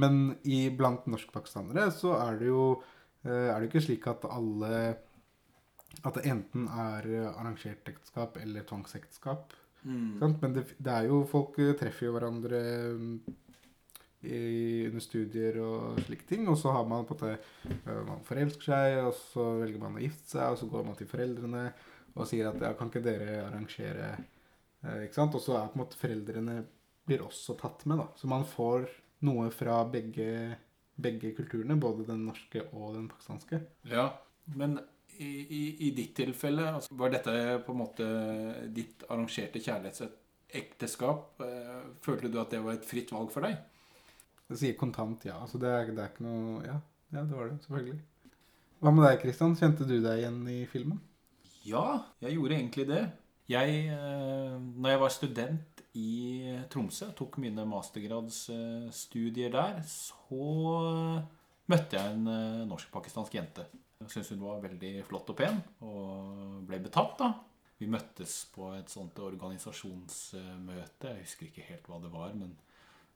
Men 0.01 0.19
i, 0.47 0.65
blant 0.73 1.05
norskpakistanere 1.12 1.91
så 1.93 2.15
er 2.17 2.39
det 2.39 2.49
jo 2.49 2.65
eh, 3.27 3.51
er 3.51 3.60
det 3.60 3.69
ikke 3.69 3.84
slik 3.86 4.07
at 4.07 4.27
alle 4.27 4.73
At 6.07 6.15
det 6.15 6.29
enten 6.31 6.69
er 6.71 7.07
arrangert 7.34 7.88
ekteskap 7.91 8.38
eller 8.39 8.63
tvangsekteskap. 8.63 9.53
Mm. 9.84 10.38
Men 10.41 10.53
det, 10.55 10.65
det 10.77 10.93
er 10.93 11.10
jo 11.10 11.23
Folk 11.29 11.60
eh, 11.60 11.73
treffer 11.77 12.07
jo 12.07 12.15
hverandre 12.15 12.62
i, 14.23 14.88
under 14.88 15.03
studier 15.03 15.57
og 15.63 16.01
slike 16.05 16.27
ting. 16.29 16.47
Og 16.51 16.57
så 16.60 16.73
har 16.75 16.86
man 16.88 17.07
på 17.10 17.17
en 17.17 17.21
måte 17.21 17.86
øh, 17.86 18.03
Man 18.07 18.25
forelsker 18.27 18.67
seg, 18.71 18.97
og 19.05 19.15
så 19.17 19.47
velger 19.62 19.81
man 19.81 19.97
å 19.97 20.03
gifte 20.03 20.36
seg, 20.36 20.45
og 20.53 20.60
så 20.62 20.69
går 20.71 20.86
man 20.88 20.99
til 20.99 21.10
foreldrene 21.12 21.65
og 22.12 22.27
sier 22.27 22.49
at 22.49 22.60
ja, 22.60 22.73
kan 22.75 22.91
ikke 22.91 23.03
dere 23.05 23.38
arrangere 23.45 24.10
eh, 24.17 25.05
Ikke 25.05 25.17
sant? 25.17 25.38
Og 25.38 25.43
så 25.43 25.57
er 25.57 25.71
på 25.71 25.79
en 25.79 25.84
måte 25.86 25.99
foreldrene 25.99 26.57
blir 27.07 27.23
også 27.25 27.55
tatt 27.60 27.86
med, 27.89 28.01
da. 28.03 28.10
Så 28.19 28.29
man 28.29 28.45
får 28.47 28.89
noe 29.25 29.49
fra 29.53 29.81
begge, 29.89 30.55
begge 31.01 31.34
kulturene, 31.38 31.79
både 31.81 32.05
den 32.10 32.25
norske 32.27 32.65
og 32.71 32.95
den 32.97 33.07
pakistanske. 33.10 33.62
Ja, 33.89 34.10
men 34.57 34.77
i, 35.17 35.29
i, 35.29 35.62
i 35.88 35.91
ditt 35.95 36.13
tilfelle, 36.17 36.67
altså, 36.77 36.93
var 36.97 37.13
dette 37.13 37.34
på 37.65 37.73
en 37.73 37.81
måte 37.81 38.07
ditt 38.73 39.03
arrangerte 39.10 39.62
kjærlighetsekteskap? 39.62 41.41
Eh, 41.45 41.81
Følte 42.05 42.31
du 42.31 42.39
at 42.41 42.53
det 42.53 42.62
var 42.63 42.77
et 42.77 42.88
fritt 42.88 43.12
valg 43.13 43.34
for 43.34 43.45
deg? 43.45 43.60
Det 44.52 44.60
sier 44.60 44.78
kontant 44.80 45.24
ja. 45.28 45.38
Altså 45.42 45.62
det 45.62 45.72
er, 45.72 45.92
det 45.96 46.04
er 46.04 46.12
ikke 46.12 46.28
noe 46.28 46.62
Ja, 46.68 46.78
ja 47.16 47.24
det 47.24 47.38
var 47.38 47.52
det. 47.52 47.60
Selvfølgelig. 47.66 48.00
Hva 48.82 48.94
med 48.96 49.06
deg, 49.06 49.20
Kristian? 49.22 49.58
Kjente 49.58 49.88
du 49.88 49.98
deg 50.02 50.24
igjen 50.24 50.40
i 50.50 50.62
filmen? 50.70 51.02
Ja, 51.68 52.02
jeg 52.24 52.36
gjorde 52.36 52.58
egentlig 52.58 52.88
det. 52.90 53.04
Jeg, 53.52 53.84
eh, 53.94 54.56
når 54.58 54.94
jeg 54.94 55.02
var 55.02 55.14
student 55.14 55.84
i 56.00 56.14
Tromsø, 56.72 57.12
tok 57.18 57.38
mine 57.44 57.66
mastergradsstudier 57.68 59.52
der, 59.54 59.82
så 59.86 60.48
møtte 61.72 62.00
jeg 62.00 62.16
en 62.16 62.32
eh, 62.32 62.66
norsk-pakistansk 62.70 63.38
jente. 63.38 63.68
Jeg 64.02 64.10
syntes 64.16 64.34
hun 64.34 64.46
var 64.48 64.64
veldig 64.64 64.94
flott 65.06 65.30
og 65.30 65.38
pen, 65.38 65.62
og 65.86 66.64
ble 66.68 66.82
betatt, 66.82 67.14
da. 67.20 67.32
Vi 67.82 67.90
møttes 67.90 68.40
på 68.54 68.72
et 68.78 68.90
sånt 68.94 69.18
organisasjonsmøte. 69.22 71.14
Jeg 71.14 71.26
husker 71.26 71.50
ikke 71.50 71.68
helt 71.70 71.88
hva 71.90 72.02
det 72.02 72.12
var, 72.14 72.34
men 72.38 72.56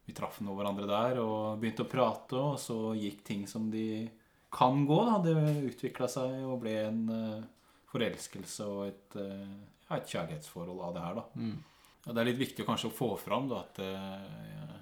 vi 0.06 0.14
traff 0.14 0.40
nå 0.46 0.54
hverandre 0.56 0.86
der 0.90 1.20
og 1.24 1.60
begynte 1.62 1.86
å 1.86 1.90
prate, 1.90 2.38
og 2.38 2.60
så 2.62 2.94
gikk 2.98 3.24
ting 3.26 3.48
som 3.50 3.70
de 3.74 4.10
kan 4.54 4.86
gå. 4.88 5.00
da. 5.06 5.18
Det 5.26 5.36
utvikla 5.72 6.08
seg 6.12 6.44
og 6.46 6.60
ble 6.62 6.76
en 6.88 7.02
eh, 7.10 7.44
forelskelse 7.92 8.68
og 8.70 8.84
et, 8.88 9.16
eh, 9.20 9.56
ja, 9.90 9.98
et 9.98 10.12
kjærlighetsforhold 10.12 10.82
av 10.86 10.94
det 10.96 11.02
her. 11.06 11.16
da. 11.16 11.26
Og 12.06 12.14
Det 12.14 12.22
er 12.22 12.30
litt 12.30 12.38
viktig 12.44 12.66
kanskje 12.68 12.92
å 12.92 12.94
få 12.96 13.08
fram 13.18 13.48
da, 13.50 13.64
at 13.66 13.80
eh, 13.82 14.76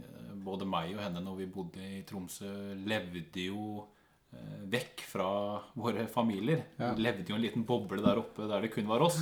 eh, 0.00 0.32
både 0.42 0.64
meg 0.66 0.94
og 0.96 1.02
henne 1.04 1.20
når 1.22 1.36
vi 1.42 1.50
bodde 1.52 1.84
i 1.84 2.02
Tromsø, 2.08 2.48
levde 2.88 3.44
jo 3.44 3.84
eh, 4.32 4.62
vekk 4.72 5.04
fra 5.12 5.28
våre 5.76 6.06
familier. 6.08 6.64
Ja. 6.80 6.94
Vi 6.96 7.04
levde 7.04 7.28
jo 7.28 7.36
en 7.36 7.44
liten 7.44 7.66
boble 7.68 8.00
der 8.02 8.18
oppe 8.24 8.48
der 8.48 8.64
det 8.64 8.72
kun 8.72 8.88
var 8.88 9.04
oss. 9.04 9.20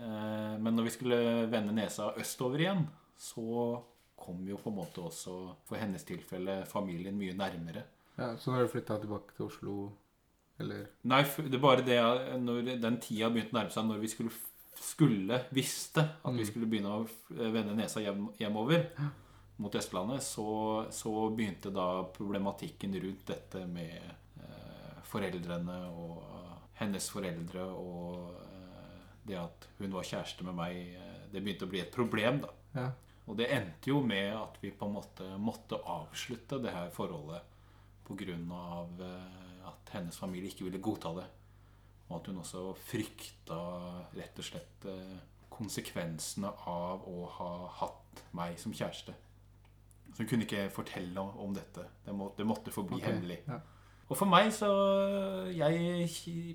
Eh, 0.00 0.56
Men 0.58 0.74
når 0.76 0.88
vi 0.88 0.96
skulle 0.96 1.20
vende 1.52 1.76
nesa 1.76 2.10
østover 2.16 2.64
igjen, 2.64 2.86
så 3.16 3.82
kom 4.16 4.46
jo 4.48 4.56
på 4.56 4.70
en 4.72 4.76
måte 4.80 5.02
også, 5.04 5.34
for 5.68 5.76
hennes 5.80 6.04
tilfelle, 6.08 6.64
familien 6.66 7.16
mye 7.18 7.34
nærmere. 7.36 7.82
Ja, 8.18 8.34
Så 8.36 8.50
når 8.50 8.62
du 8.66 8.72
flytta 8.72 8.96
tilbake 9.02 9.34
til 9.36 9.46
Oslo, 9.46 9.92
eller 10.58 10.86
Nei, 11.04 11.22
det 11.22 11.54
er 11.54 11.60
bare 11.60 11.84
det 11.84 11.98
når 12.40 12.70
den 12.80 12.96
tida 13.04 13.28
begynte 13.30 13.52
å 13.52 13.58
nærme 13.60 13.70
seg 13.74 13.84
når 13.90 14.00
vi 14.00 14.08
skulle, 14.08 14.30
skulle 14.80 15.42
visste 15.52 16.00
at 16.24 16.32
vi 16.32 16.42
Mm. 16.42 16.46
skulle 16.48 16.66
begynne 16.66 16.94
å 16.96 17.06
vende 17.52 17.76
nesa 17.76 18.00
hjem, 18.00 18.30
hjemover 18.40 18.86
mot 19.58 19.74
Østlandet, 19.74 20.22
så, 20.22 20.86
så 20.90 21.12
begynte 21.36 21.70
da 21.72 22.02
problematikken 22.16 22.94
rundt 23.02 23.26
dette 23.26 23.66
med 23.66 24.00
eh, 24.40 25.02
foreldrene 25.04 25.78
og 25.92 26.22
hennes 26.80 27.08
foreldre 27.10 27.62
og 27.64 28.34
eh, 28.40 28.98
det 29.26 29.36
at 29.40 29.68
hun 29.78 29.92
var 29.92 30.02
kjæreste 30.04 30.44
med 30.44 30.54
meg, 30.54 30.76
eh, 30.96 31.28
det 31.32 31.42
begynte 31.44 31.64
å 31.68 31.70
bli 31.72 31.80
et 31.80 31.92
problem, 31.92 32.40
da. 32.40 32.50
Ja. 32.74 32.90
Og 33.26 33.38
det 33.38 33.50
endte 33.50 33.90
jo 33.90 34.00
med 34.06 34.30
at 34.38 34.58
vi 34.62 34.70
på 34.70 34.86
en 34.86 34.94
måte 34.94 35.26
måtte 35.42 35.80
avslutte 35.82 36.60
det 36.62 36.74
her 36.74 36.92
forholdet 36.94 37.42
pga. 38.06 38.36
av 38.54 39.00
at 39.66 39.90
hennes 39.96 40.18
familie 40.18 40.52
ikke 40.52 40.64
ville 40.68 40.82
godta 40.82 41.10
det. 41.16 41.26
Og 42.08 42.20
at 42.20 42.26
hun 42.30 42.38
også 42.38 42.68
frykta 42.86 43.58
rett 44.14 44.38
og 44.38 44.46
slett 44.46 44.86
eh, 44.86 45.16
konsekvensene 45.50 46.52
av 46.70 47.06
å 47.08 47.24
ha 47.38 47.52
hatt 47.80 48.22
meg 48.36 48.60
som 48.62 48.74
kjæreste. 48.74 49.14
Så 50.12 50.22
hun 50.22 50.28
kunne 50.30 50.46
ikke 50.46 50.68
fortelle 50.72 51.20
om 51.20 51.54
dette. 51.56 51.88
Det, 52.04 52.14
må, 52.14 52.30
det 52.38 52.46
måtte 52.46 52.74
forbli 52.74 53.00
okay. 53.00 53.12
hemmelig. 53.12 53.40
ja. 53.48 53.60
Og 54.06 54.14
for 54.14 54.30
meg 54.30 54.52
så 54.54 54.68
jeg, 55.50 56.06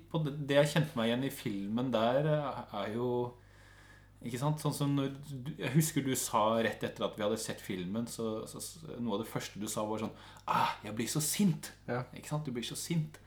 på 0.08 0.20
det, 0.24 0.32
det 0.48 0.56
jeg 0.56 0.70
kjente 0.70 0.96
meg 0.96 1.10
igjen 1.10 1.26
i 1.28 1.32
filmen 1.36 1.90
der, 1.92 2.28
er 2.32 2.94
jo 2.94 3.08
ikke 4.22 4.38
sant? 4.38 4.62
Sånn 4.62 4.74
som 4.76 4.94
når, 4.94 5.14
Jeg 5.58 5.72
husker 5.74 6.04
du 6.04 6.12
sa 6.18 6.44
rett 6.62 6.84
etter 6.86 7.06
at 7.06 7.16
vi 7.18 7.24
hadde 7.24 7.40
sett 7.40 7.62
filmen, 7.62 8.06
så, 8.10 8.44
så 8.50 8.60
noe 8.98 9.16
av 9.16 9.24
det 9.24 9.30
første 9.30 9.60
du 9.60 9.66
sa, 9.70 9.84
var 9.88 10.04
sånn 10.04 10.14
ah, 10.46 10.78
'Jeg 10.84 10.94
blir 10.98 11.10
så 11.10 11.22
sint.' 11.22 11.72
Ja. 11.88 12.04
Ikke 12.14 12.30
sant? 12.30 12.46
Du 12.46 12.54
blir 12.54 12.66
så 12.66 12.78
sint. 12.78 13.18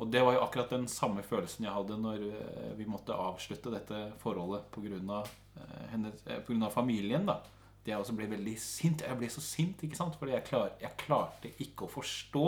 Og 0.00 0.08
det 0.10 0.22
var 0.24 0.34
jo 0.34 0.42
akkurat 0.42 0.72
den 0.72 0.88
samme 0.88 1.22
følelsen 1.22 1.66
jeg 1.66 1.74
hadde 1.74 1.98
når 2.00 2.22
eh, 2.30 2.70
vi 2.78 2.88
måtte 2.88 3.14
avslutte 3.14 3.72
dette 3.74 3.98
forholdet 4.22 4.70
pga. 4.72 5.22
Eh, 5.52 6.70
familien. 6.72 7.26
da 7.26 7.42
Det 7.84 7.92
jeg 7.92 7.98
også 7.98 8.16
ble 8.16 8.30
veldig 8.30 8.56
sint. 8.58 9.02
Jeg 9.02 9.18
ble 9.18 9.28
så 9.28 9.40
sint, 9.40 9.82
ikke 9.82 9.96
sant? 9.96 10.16
Fordi 10.16 10.32
jeg, 10.32 10.44
klar, 10.44 10.72
jeg 10.80 10.96
klarte 10.96 11.52
ikke 11.58 11.84
å 11.84 11.92
forstå 11.92 12.46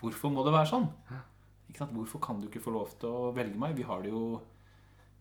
hvorfor 0.00 0.32
må 0.32 0.44
det 0.44 0.52
være 0.52 0.72
sånn. 0.72 0.88
Ikke 1.68 1.84
sant? 1.84 1.94
Hvorfor 1.94 2.18
kan 2.18 2.40
du 2.40 2.48
ikke 2.48 2.64
få 2.64 2.74
lov 2.74 2.96
til 2.98 3.08
å 3.08 3.30
velge 3.36 3.58
meg? 3.60 3.76
Vi 3.78 3.86
har 3.86 4.02
det 4.02 4.10
jo 4.10 4.40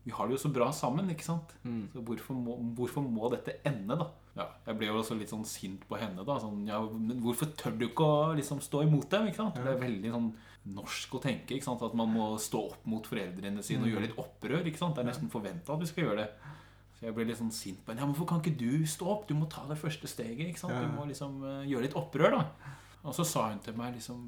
vi 0.10 0.16
har 0.18 0.28
det 0.28 0.34
jo 0.40 0.42
så 0.42 0.50
bra 0.54 0.72
sammen, 0.74 1.10
ikke 1.14 1.28
sant? 1.28 1.54
Så 1.94 2.02
hvorfor 2.06 2.34
må, 2.34 2.56
hvorfor 2.78 3.06
må 3.06 3.30
dette 3.30 3.60
ende, 3.70 3.94
da? 4.00 4.10
Ja, 4.40 4.46
jeg 4.66 4.80
ble 4.80 4.88
jo 4.90 5.00
også 5.02 5.18
litt 5.20 5.30
sånn 5.30 5.46
sint 5.46 5.84
på 5.90 5.98
henne, 6.00 6.24
da. 6.26 6.38
Sånn, 6.42 6.64
ja, 6.70 6.80
men 6.82 7.20
hvorfor 7.22 7.52
tør 7.60 7.76
du 7.78 7.86
ikke 7.90 8.06
å 8.08 8.22
liksom 8.40 8.62
stå 8.66 8.82
imot 8.88 9.10
dem? 9.12 9.28
ikke 9.30 9.44
sant? 9.44 9.60
Det 9.60 9.74
er 9.76 9.82
veldig 9.82 10.14
sånn 10.16 10.30
norsk 10.74 11.18
å 11.18 11.22
tenke, 11.24 11.58
ikke 11.58 11.68
sant? 11.68 11.84
At 11.86 11.98
man 11.98 12.10
må 12.14 12.32
stå 12.42 12.64
opp 12.72 12.88
mot 12.90 13.06
foreldrene 13.06 13.62
sine 13.66 13.86
og 13.86 13.94
gjøre 13.94 14.08
litt 14.08 14.18
opprør. 14.22 14.66
ikke 14.66 14.82
sant? 14.82 14.98
Det 14.98 15.04
er 15.06 15.12
nesten 15.12 15.32
forventa 15.34 15.76
at 15.76 15.84
vi 15.84 15.92
skal 15.92 16.08
gjøre 16.08 16.24
det. 16.24 16.56
Så 16.98 17.08
jeg 17.08 17.16
ble 17.16 17.30
litt 17.30 17.40
sånn 17.40 17.54
sint 17.56 17.84
på 17.86 17.94
henne. 17.94 18.02
Ja, 18.02 18.10
men 18.10 18.18
hvorfor 18.18 18.34
kan 18.34 18.42
ikke 18.44 18.58
du 18.60 18.88
stå 18.90 19.14
opp? 19.14 19.28
Du 19.30 19.36
må 19.38 19.48
ta 19.52 19.64
det 19.70 19.78
første 19.80 20.10
steget. 20.10 20.50
ikke 20.50 20.64
sant? 20.66 20.76
Ja. 20.76 20.84
Du 20.84 20.98
må 20.98 21.06
liksom 21.08 21.38
uh, 21.46 21.62
gjøre 21.70 21.86
litt 21.86 22.00
opprør, 22.00 22.40
da. 22.40 22.76
Og 23.08 23.16
så 23.16 23.24
sa 23.24 23.46
hun 23.48 23.62
til 23.64 23.78
meg 23.80 23.94
liksom, 23.96 24.26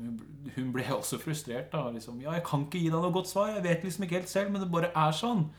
Hun 0.56 0.70
ble 0.72 0.86
også 0.96 1.20
frustrert. 1.20 1.72
da, 1.74 1.90
liksom, 1.92 2.22
Ja, 2.24 2.32
jeg 2.38 2.46
kan 2.48 2.64
ikke 2.68 2.80
gi 2.80 2.88
deg 2.88 3.04
noe 3.04 3.12
godt 3.12 3.28
svar. 3.28 3.52
Jeg 3.56 3.66
vet 3.66 3.84
liksom 3.84 4.06
ikke 4.08 4.22
helt 4.22 4.32
selv, 4.32 4.52
men 4.52 4.64
det 4.64 4.72
bare 4.72 4.94
er 4.96 5.16
sånn. 5.16 5.50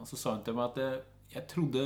Og 0.00 0.06
så 0.08 0.16
sa 0.16 0.32
hun 0.36 0.44
til 0.46 0.54
meg 0.56 0.70
at 0.72 0.78
eh, 0.82 1.00
jeg 1.32 1.46
trodde 1.48 1.82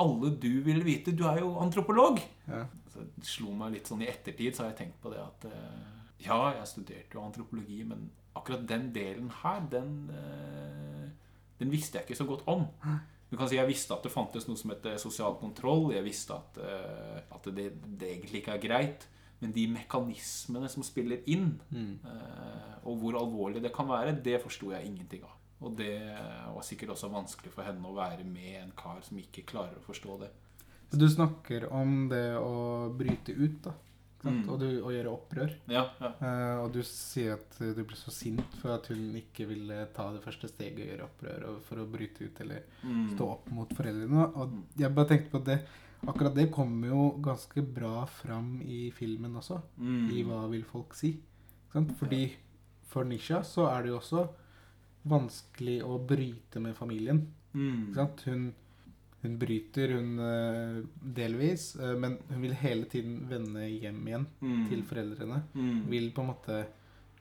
alle 0.00 0.30
du 0.40 0.50
ville 0.64 0.84
vite 0.86 1.12
Du 1.16 1.24
er 1.28 1.40
jo 1.42 1.54
antropolog. 1.60 2.20
Ja. 2.48 2.64
Så 2.92 3.02
det 3.16 3.26
slo 3.28 3.52
meg 3.56 3.74
litt 3.74 3.88
sånn 3.90 4.02
i 4.04 4.08
ettertid, 4.08 4.54
så 4.56 4.64
har 4.64 4.70
jeg 4.72 4.78
tenkt 4.84 5.00
på 5.02 5.10
det 5.12 5.20
at 5.24 5.46
eh, 5.50 5.80
Ja, 6.24 6.38
jeg 6.58 6.68
studerte 6.70 7.18
jo 7.18 7.24
antropologi, 7.26 7.82
men 7.84 8.06
akkurat 8.34 8.64
den 8.68 8.88
delen 8.94 9.28
her, 9.42 9.60
den, 9.70 9.90
eh, 10.14 11.08
den 11.60 11.70
visste 11.72 11.98
jeg 11.98 12.06
ikke 12.08 12.16
så 12.22 12.26
godt 12.28 12.46
om. 12.50 12.64
Du 13.30 13.36
kan 13.40 13.48
si 13.50 13.56
Jeg 13.58 13.68
visste 13.68 13.94
at 13.96 14.02
det 14.06 14.12
fantes 14.14 14.46
noe 14.48 14.56
som 14.60 14.70
heter 14.72 14.96
sosial 15.02 15.36
kontroll. 15.40 15.90
Jeg 15.94 16.04
visste 16.06 16.36
at, 16.36 16.58
at 17.34 17.48
det, 17.56 17.68
det 17.98 18.08
egentlig 18.14 18.40
ikke 18.42 18.54
er 18.56 18.62
greit. 18.62 19.06
Men 19.40 19.52
de 19.52 19.64
mekanismene 19.74 20.68
som 20.70 20.84
spiller 20.86 21.20
inn, 21.28 21.58
Mm. 21.74 21.98
og 22.84 22.96
hvor 23.00 23.16
alvorlig 23.18 23.60
det 23.64 23.72
kan 23.74 23.88
være, 23.90 24.14
det 24.24 24.38
forsto 24.42 24.70
jeg 24.72 24.86
ingenting 24.86 25.24
av. 25.26 25.34
Og 25.60 25.76
det 25.78 25.94
var 26.54 26.62
sikkert 26.66 26.90
også 26.96 27.08
vanskelig 27.12 27.52
for 27.54 27.64
henne 27.64 27.86
å 27.88 27.94
være 27.96 28.24
med 28.26 28.58
en 28.62 28.72
kar 28.76 29.00
som 29.06 29.18
ikke 29.20 29.46
klarer 29.48 29.78
å 29.78 29.84
forstå 29.86 30.18
det. 30.24 30.30
Du 30.94 31.06
snakker 31.10 31.68
om 31.72 32.08
det 32.10 32.36
å 32.38 32.90
bryte 32.94 33.32
ut, 33.32 33.62
da. 33.64 33.72
Mm. 34.24 34.38
Og, 34.48 34.54
du, 34.60 34.66
og 34.80 34.92
gjøre 34.94 35.10
opprør. 35.12 35.50
Ja, 35.68 35.82
ja. 36.00 36.10
Uh, 36.16 36.62
og 36.64 36.70
du 36.72 36.78
sier 36.86 37.34
at 37.36 37.58
du 37.60 37.80
ble 37.84 37.96
så 37.98 38.12
sint 38.14 38.54
for 38.56 38.72
at 38.72 38.86
hun 38.88 39.10
ikke 39.20 39.44
ville 39.50 39.82
ta 39.92 40.06
det 40.14 40.22
første 40.24 40.48
steget 40.48 40.80
og 40.80 40.88
gjøre 40.88 41.08
opprør 41.10 41.44
og 41.50 41.58
for 41.66 41.82
å 41.82 41.88
bryte 41.92 42.24
ut 42.24 42.40
eller 42.40 42.62
Mm. 42.84 43.10
stå 43.14 43.26
opp 43.34 43.50
mot 43.52 43.74
foreldrene. 43.76 44.24
Og 44.40 44.54
jeg 44.80 44.94
bare 44.96 45.10
tenkte 45.12 45.30
på 45.36 45.42
det 45.44 45.58
Akkurat 46.04 46.34
det 46.36 46.50
kommer 46.52 46.90
jo 46.90 47.04
ganske 47.24 47.62
bra 47.64 48.02
fram 48.04 48.58
i 48.60 48.90
filmen 48.92 49.36
også. 49.40 49.56
Mm. 49.80 50.10
I 50.12 50.22
hva 50.28 50.42
vil 50.50 50.64
folk 50.68 50.92
si. 50.92 51.14
Sant? 51.72 51.94
Fordi 51.96 52.26
for 52.90 53.04
Nisha 53.08 53.38
så 53.42 53.64
er 53.70 53.82
det 53.86 53.88
jo 53.94 54.00
også 54.02 54.26
vanskelig 55.04 55.78
å 55.84 55.98
bryte 56.06 56.60
med 56.60 56.76
familien. 56.76 57.26
Mm. 57.54 57.94
Hun, 58.24 58.44
hun 59.22 59.38
bryter, 59.38 59.92
hun 59.98 60.18
eh, 60.18 60.82
delvis, 61.16 61.76
eh, 61.76 61.94
men 61.98 62.18
hun 62.30 62.42
vil 62.42 62.54
hele 62.60 62.84
tiden 62.90 63.26
vende 63.30 63.66
hjem 63.70 64.02
igjen 64.08 64.26
Mm. 64.40 64.68
til 64.70 64.82
foreldrene. 64.82 65.42
Mm. 65.54 65.80
Vil 65.90 66.10
på 66.16 66.22
en 66.24 66.30
måte 66.32 66.66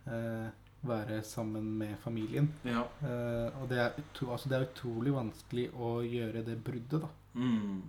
eh, 0.07 0.49
være 0.83 1.21
sammen 1.23 1.77
med 1.79 1.97
familien. 2.03 2.49
Ja. 2.67 2.83
Eh, 3.01 3.61
og 3.61 3.69
det 3.69 3.77
er, 3.79 3.93
utro, 4.01 4.31
altså 4.35 4.49
det 4.51 4.57
er 4.59 4.67
utrolig 4.67 5.13
vanskelig 5.15 5.69
å 5.79 5.93
gjøre 6.03 6.43
det 6.45 6.57
bruddet, 6.63 7.01
da. 7.05 7.09
Mm. 7.35 7.81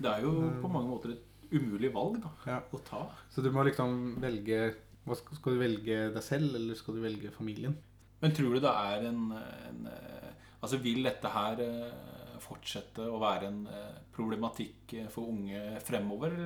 Det 0.00 0.08
er 0.10 0.22
jo 0.24 0.32
på 0.62 0.68
mange 0.72 0.90
måter 0.90 1.12
et 1.14 1.52
umulig 1.52 1.92
valg 1.94 2.20
da, 2.22 2.30
Ja. 2.46 2.60
å 2.72 2.78
ta. 2.84 3.04
Så 3.30 3.42
du 3.42 3.50
må 3.50 3.64
liksom 3.66 4.16
velge 4.22 4.74
hva 5.06 5.16
skal, 5.16 5.36
skal 5.38 5.54
du 5.54 5.58
velge 5.62 5.96
deg 6.14 6.22
selv, 6.22 6.54
eller 6.54 6.74
skal 6.76 6.94
du 6.94 7.00
velge 7.02 7.30
familien? 7.32 7.76
Men 8.20 8.34
tror 8.36 8.54
du 8.54 8.60
det 8.62 8.70
er 8.70 9.08
en, 9.10 9.20
en 9.32 9.86
eh, 9.88 10.28
Altså 10.60 10.76
vil 10.82 11.06
dette 11.06 11.28
her 11.32 11.60
eh, 11.64 12.40
fortsette 12.44 13.06
å 13.08 13.20
være 13.20 13.48
en 13.48 13.62
eh, 13.72 14.00
problematikk 14.12 14.92
for 15.12 15.32
unge 15.32 15.80
fremover? 15.84 16.36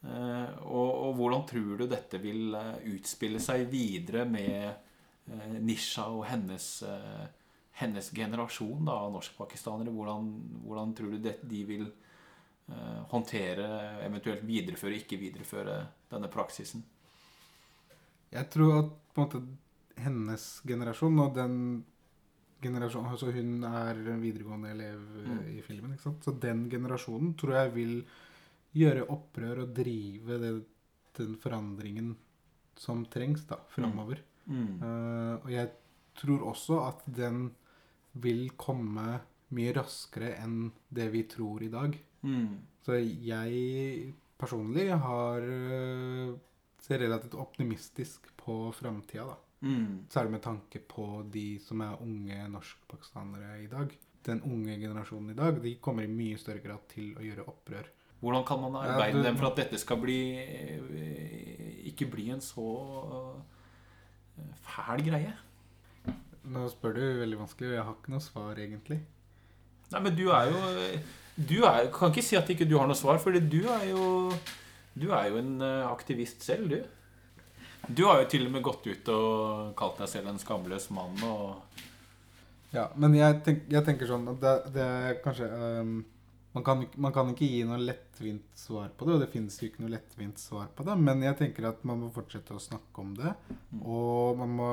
Og, 0.00 0.90
og 0.96 1.10
hvordan 1.18 1.42
tror 1.44 1.74
du 1.76 1.82
dette 1.84 2.16
vil 2.22 2.54
utspille 2.88 3.36
seg 3.44 3.66
videre 3.68 4.22
med 4.24 5.58
Nisha 5.60 6.06
og 6.08 6.22
hennes, 6.24 6.68
hennes 7.76 8.08
generasjon 8.16 8.88
da, 8.88 8.94
av 8.96 9.12
norskpakistanere? 9.12 9.92
Hvordan, 9.92 10.30
hvordan 10.64 10.94
tror 10.96 11.12
du 11.12 11.28
de 11.28 11.60
vil 11.68 11.84
håndtere, 13.12 13.68
eventuelt 14.06 14.48
videreføre, 14.48 15.02
ikke 15.02 15.20
videreføre 15.20 15.76
denne 16.14 16.32
praksisen? 16.32 16.80
Jeg 18.32 18.48
tror 18.56 18.78
at 18.78 18.96
på 19.12 19.20
en 19.20 19.28
måte 19.28 19.44
hennes 20.04 20.44
generasjon 20.66 21.18
og 21.24 21.34
den 21.36 21.84
generasjonen 22.60 23.08
Altså 23.14 23.30
hun 23.32 23.64
er 23.64 24.00
en 24.12 24.20
videregående 24.20 24.70
elev 24.74 25.00
eh, 25.22 25.28
Mm. 25.30 25.44
i 25.58 25.62
filmen, 25.64 25.92
ikke 25.94 26.02
sant. 26.08 26.24
Så 26.24 26.34
den 26.40 26.68
generasjonen 26.70 27.34
tror 27.40 27.54
jeg 27.56 27.72
vil 27.74 27.94
gjøre 28.76 29.06
opprør 29.10 29.62
og 29.64 29.74
drive 29.74 30.38
det, 30.42 30.52
den 31.16 31.36
forandringen 31.40 32.16
som 32.76 33.04
trengs 33.06 33.46
da, 33.48 33.56
framover. 33.74 34.20
Mm. 34.46 34.82
Eh, 34.82 35.34
og 35.44 35.50
jeg 35.50 35.70
tror 36.20 36.44
også 36.52 36.78
at 36.88 37.02
den 37.06 37.50
vil 38.20 38.50
komme 38.58 39.20
mye 39.56 39.72
raskere 39.74 40.36
enn 40.44 40.70
det 40.90 41.10
vi 41.12 41.24
tror 41.24 41.62
i 41.62 41.68
dag. 41.72 41.96
Mm. 42.22 42.58
Så 42.84 42.98
jeg 43.00 44.14
personlig 44.38 44.88
har 44.92 45.40
eh, 45.42 46.34
ser 46.80 46.98
relativt 47.02 47.34
optimistisk 47.34 48.30
på 48.40 48.72
framtida, 48.72 49.26
da. 49.26 49.36
Mm. 49.62 50.06
Særlig 50.08 50.30
med 50.32 50.42
tanke 50.42 50.80
på 50.88 51.06
de 51.32 51.58
som 51.60 51.80
er 51.84 51.98
unge 52.00 52.36
norskpakistanere 52.48 53.62
i 53.64 53.66
dag. 53.68 53.92
Den 54.24 54.40
unge 54.44 54.78
generasjonen 54.80 55.30
i 55.30 55.36
dag 55.36 55.58
de 55.62 55.74
kommer 55.84 56.04
i 56.04 56.12
mye 56.12 56.38
større 56.40 56.62
grad 56.64 56.86
til 56.88 57.14
å 57.16 57.24
gjøre 57.24 57.44
opprør. 57.48 57.88
Hvordan 58.20 58.44
kan 58.48 58.60
man 58.60 58.72
Ja, 58.84 58.94
arbeide 58.94 59.16
du- 59.18 59.22
dem 59.22 59.36
for 59.36 59.46
at 59.50 59.56
dette 59.56 59.78
skal 59.80 59.96
bli 60.00 60.18
eh, 60.36 61.86
ikke 61.88 62.10
bli 62.12 62.30
en 62.30 62.40
så 62.44 62.66
eh, 64.38 64.52
fæl 64.66 65.04
greie? 65.06 65.32
Nå 66.50 66.66
spør 66.72 66.94
du 66.96 67.00
veldig 67.20 67.38
vanskelig, 67.38 67.68
og 67.70 67.74
jeg 67.76 67.84
har 67.84 67.96
ikke 67.98 68.12
noe 68.14 68.24
svar, 68.24 68.54
egentlig. 68.58 69.00
Nei, 69.92 70.00
men 70.00 70.14
du 70.16 70.28
er 70.30 70.50
jo 70.50 71.00
Du 71.40 71.62
er, 71.64 71.88
kan 71.92 72.10
ikke 72.12 72.22
si 72.24 72.36
at 72.36 72.48
ikke 72.52 72.66
du 72.68 72.76
har 72.78 72.86
noe 72.86 72.96
svar, 72.98 73.18
for 73.18 73.32
du 73.32 73.60
er 73.68 73.84
jo 73.90 74.30
Du 74.98 75.10
er 75.12 75.28
jo 75.30 75.36
en 75.40 75.60
eh, 75.62 75.86
aktivist 75.88 76.42
selv, 76.44 76.68
du. 76.70 76.82
Du 77.88 78.04
har 78.06 78.20
jo 78.22 78.28
til 78.30 78.46
og 78.46 78.54
med 78.54 78.64
gått 78.64 78.86
ut 78.86 79.10
og 79.14 79.72
kalt 79.78 80.00
deg 80.02 80.10
selv 80.12 80.30
en 80.30 80.40
skamløs 80.42 80.90
mann 80.94 81.16
Ja, 82.70 82.86
men 82.94 83.16
jeg, 83.18 83.40
tenk, 83.46 83.64
jeg 83.72 83.86
tenker 83.86 84.10
sånn 84.10 84.28
at 84.30 84.40
det, 84.42 84.56
det 84.76 84.86
er 84.86 85.16
kanskje 85.24 85.48
um, 85.50 85.94
man, 86.52 86.64
kan, 86.66 86.84
man 87.02 87.14
kan 87.14 87.32
ikke 87.32 87.48
gi 87.48 87.64
noe 87.66 87.80
lettvint 87.82 88.58
svar 88.58 88.92
på 88.96 89.06
det, 89.06 89.16
og 89.16 89.24
det 89.24 89.30
finnes 89.32 89.56
jo 89.58 89.70
ikke 89.70 89.84
noe 89.84 89.94
lettvint 89.94 90.42
svar 90.42 90.68
på 90.74 90.86
det, 90.86 90.96
men 90.98 91.24
jeg 91.26 91.38
tenker 91.38 91.68
at 91.70 91.82
man 91.86 92.02
må 92.04 92.12
fortsette 92.14 92.54
å 92.54 92.62
snakke 92.62 93.02
om 93.02 93.12
det, 93.18 93.34
og 93.80 94.38
man 94.40 94.54
må 94.58 94.72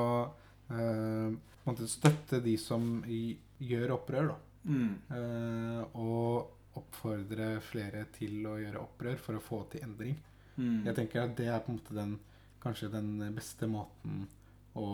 uh, 0.74 1.82
støtte 1.86 2.42
de 2.44 2.54
som 2.60 3.02
gjør 3.08 3.96
opprør, 3.98 4.32
da. 4.32 4.38
mm. 4.70 4.94
Uh, 5.10 5.82
og 5.98 6.56
oppfordre 6.78 7.56
flere 7.64 8.04
til 8.14 8.46
å 8.46 8.56
gjøre 8.60 8.82
opprør 8.82 9.18
for 9.22 9.38
å 9.38 9.42
få 9.42 9.64
til 9.72 9.86
endring. 9.86 10.14
Mm. 10.58 10.84
Jeg 10.86 10.94
tenker 10.98 11.24
at 11.24 11.36
det 11.38 11.48
er 11.50 11.62
på 11.62 11.72
en 11.72 11.78
måte 11.78 11.96
den, 11.96 12.16
kanskje 12.62 12.90
den 12.92 13.18
beste 13.34 13.68
måten 13.70 14.24
å 14.78 14.88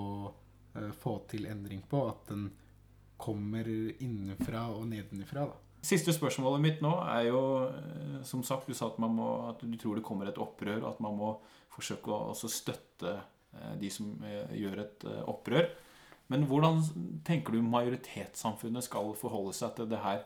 eh, 0.76 0.90
få 1.00 1.18
til 1.30 1.48
endring 1.50 1.84
på. 1.88 2.04
At 2.10 2.28
den 2.30 2.48
kommer 3.20 3.68
innenfra 3.68 4.66
og 4.74 4.88
nedenifra. 4.90 5.46
Da. 5.50 5.60
Siste 5.84 6.14
spørsmålet 6.16 6.62
mitt 6.64 6.82
nå 6.84 6.94
er 7.04 7.28
jo 7.28 7.40
eh, 7.68 8.20
Som 8.24 8.44
sagt, 8.46 8.68
du 8.68 8.76
sa 8.76 8.90
at, 8.90 8.98
må, 8.98 9.30
at 9.50 9.62
du 9.62 9.76
tror 9.80 9.98
det 9.98 10.06
kommer 10.06 10.30
et 10.30 10.40
opprør, 10.40 10.82
og 10.82 10.94
at 10.94 11.02
man 11.04 11.16
må 11.18 11.32
forsøke 11.74 12.12
å 12.30 12.34
støtte 12.34 13.16
eh, 13.16 13.74
de 13.80 13.90
som 13.92 14.12
gjør 14.54 14.84
et 14.84 15.08
opprør. 15.28 15.68
Men 16.32 16.46
hvordan 16.48 16.80
tenker 17.26 17.52
du 17.52 17.66
majoritetssamfunnet 17.66 18.86
skal 18.86 19.12
forholde 19.18 19.52
seg 19.56 19.74
til 19.76 19.90
det 19.90 20.00
her? 20.00 20.22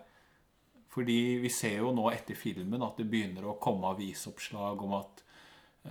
Fordi 0.94 1.38
vi 1.42 1.51
ser 1.53 1.81
jo 1.83 1.90
nå 1.94 2.07
etter 2.12 2.38
filmen 2.38 2.83
at 2.87 3.01
det 3.01 3.09
begynner 3.11 3.48
å 3.48 3.59
komme 3.61 3.90
avisoppslag 3.92 4.81
om 4.87 4.94
at 4.98 5.24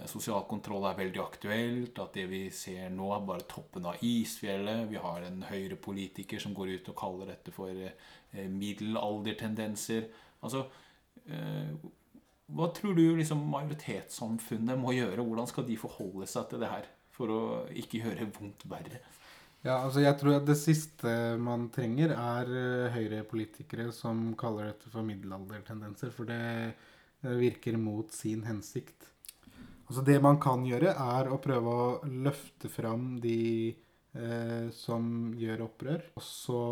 sosial 0.07 0.43
kontroll 0.49 0.85
er 0.89 0.97
veldig 0.97 1.21
aktuelt, 1.23 1.99
at 2.01 2.17
det 2.17 2.25
vi 2.31 2.41
ser 2.53 2.89
nå 2.93 3.09
er 3.15 3.27
bare 3.27 3.47
toppen 3.49 3.87
av 3.89 4.01
isfjellet. 4.05 4.87
Vi 4.91 4.99
har 5.01 5.25
en 5.25 5.43
høyrepolitiker 5.47 6.41
som 6.43 6.55
går 6.57 6.75
ut 6.75 6.91
og 6.91 6.99
kaller 6.99 7.31
dette 7.33 7.53
for 7.55 7.71
eh, 7.71 8.49
middelaldertendenser. 8.51 10.09
Altså 10.43 10.65
eh, 11.25 11.73
Hva 12.47 12.69
tror 12.75 12.97
du 12.97 13.05
liksom 13.17 13.45
majoritetssamfunnet 13.51 14.79
må 14.79 14.95
gjøre? 14.95 15.23
Hvordan 15.23 15.49
skal 15.49 15.67
de 15.67 15.79
forholde 15.79 16.29
seg 16.29 16.51
til 16.51 16.63
det 16.63 16.71
her 16.71 16.89
for 17.17 17.33
å 17.33 17.43
ikke 17.73 18.03
gjøre 18.03 18.29
vondt 18.37 18.67
verre? 18.69 19.01
Ja, 19.65 19.81
altså 19.81 20.03
jeg 20.03 20.15
tror 20.19 20.37
at 20.37 20.45
Det 20.47 20.55
siste 20.59 21.11
man 21.41 21.67
trenger, 21.73 22.13
er 22.13 22.51
eh, 22.61 22.93
høyrepolitikere 22.93 23.89
som 23.95 24.29
kaller 24.39 24.71
dette 24.71 24.91
for 24.93 25.05
middelaldertendenser. 25.07 26.13
For 26.13 26.29
det 26.29 26.41
eh, 26.45 27.37
virker 27.41 27.79
mot 27.81 28.13
sin 28.13 28.45
hensikt. 28.47 29.11
Altså 29.87 30.03
Det 30.03 30.17
man 30.21 30.39
kan 30.43 30.65
gjøre, 30.67 30.93
er 30.93 31.29
å 31.31 31.39
prøve 31.39 31.73
å 31.73 31.91
løfte 32.11 32.69
fram 32.71 33.15
de 33.23 33.71
eh, 33.71 34.67
som 34.75 35.31
gjør 35.39 35.63
opprør. 35.69 36.09
Og 36.19 36.25
så 36.25 36.63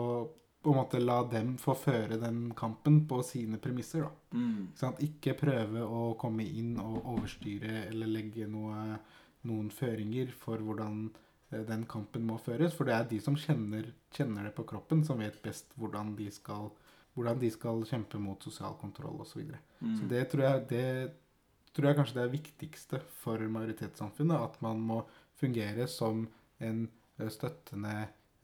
på 0.66 0.74
en 0.74 0.80
måte 0.80 1.00
la 1.00 1.20
dem 1.30 1.54
få 1.62 1.76
føre 1.78 2.18
den 2.18 2.50
kampen 2.58 3.04
på 3.08 3.22
sine 3.24 3.60
premisser. 3.62 4.08
da. 4.08 4.38
Mm. 4.38 4.72
Sant? 4.76 5.04
Ikke 5.06 5.36
prøve 5.38 5.84
å 5.86 6.16
komme 6.20 6.44
inn 6.44 6.76
og 6.82 7.06
overstyre 7.14 7.86
eller 7.86 8.10
legge 8.10 8.50
noe, 8.50 8.98
noen 9.46 9.70
føringer 9.70 10.34
for 10.36 10.60
hvordan 10.66 11.04
eh, 11.54 11.62
den 11.70 11.86
kampen 11.88 12.26
må 12.28 12.40
føres. 12.42 12.74
For 12.74 12.90
det 12.90 12.98
er 12.98 13.12
de 13.14 13.22
som 13.24 13.38
kjenner, 13.40 13.94
kjenner 14.12 14.50
det 14.50 14.56
på 14.58 14.66
kroppen, 14.68 15.06
som 15.06 15.22
vet 15.22 15.38
best 15.46 15.70
hvordan 15.80 16.16
de 16.18 16.32
skal, 16.34 16.72
hvordan 17.14 17.40
de 17.46 17.54
skal 17.54 17.86
kjempe 17.88 18.20
mot 18.20 18.44
sosial 18.44 18.76
kontroll 18.82 19.22
osv. 19.22 19.32
Så, 19.32 19.44
videre. 19.44 19.62
Mm. 19.80 19.94
så 20.00 20.10
det 20.10 20.26
tror 20.34 20.48
jeg, 20.50 20.66
det 20.74 20.90
tror 21.76 21.90
jeg 21.90 22.00
kanskje 22.00 22.20
det 22.20 22.26
er 22.26 22.36
viktigste 22.36 23.00
for 23.22 23.42
majoritetssamfunnet. 23.52 24.50
At 24.50 24.62
man 24.64 24.80
må 24.82 25.02
fungere 25.36 25.88
som 25.92 26.24
en 26.64 26.86
eh, 27.20 27.32
støttende 27.32 27.96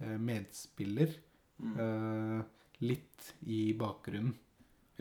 eh, 0.01 0.17
medspiller. 0.19 1.15
Mm. 1.61 1.77
eh, 1.77 2.41
litt 2.81 3.33
i 3.45 3.71
bakgrunnen. 3.77 4.33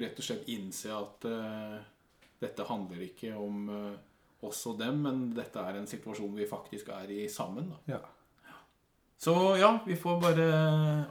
Rett 0.00 0.20
og 0.20 0.24
slett 0.24 0.48
innse 0.52 0.92
at 0.94 1.26
uh, 1.28 1.80
dette 2.40 2.64
handler 2.68 3.04
ikke 3.04 3.34
om 3.36 3.68
uh, 3.68 4.46
oss 4.46 4.62
og 4.70 4.78
dem, 4.80 5.02
men 5.04 5.26
dette 5.36 5.60
er 5.60 5.76
en 5.80 5.88
situasjon 5.88 6.32
vi 6.36 6.48
faktisk 6.48 6.88
er 6.96 7.12
i 7.12 7.26
sammen. 7.32 7.68
Da. 7.72 7.96
Ja. 7.96 8.00
Så 9.20 9.34
ja, 9.60 9.74
vi 9.84 9.98
får 10.00 10.20
bare 10.22 10.46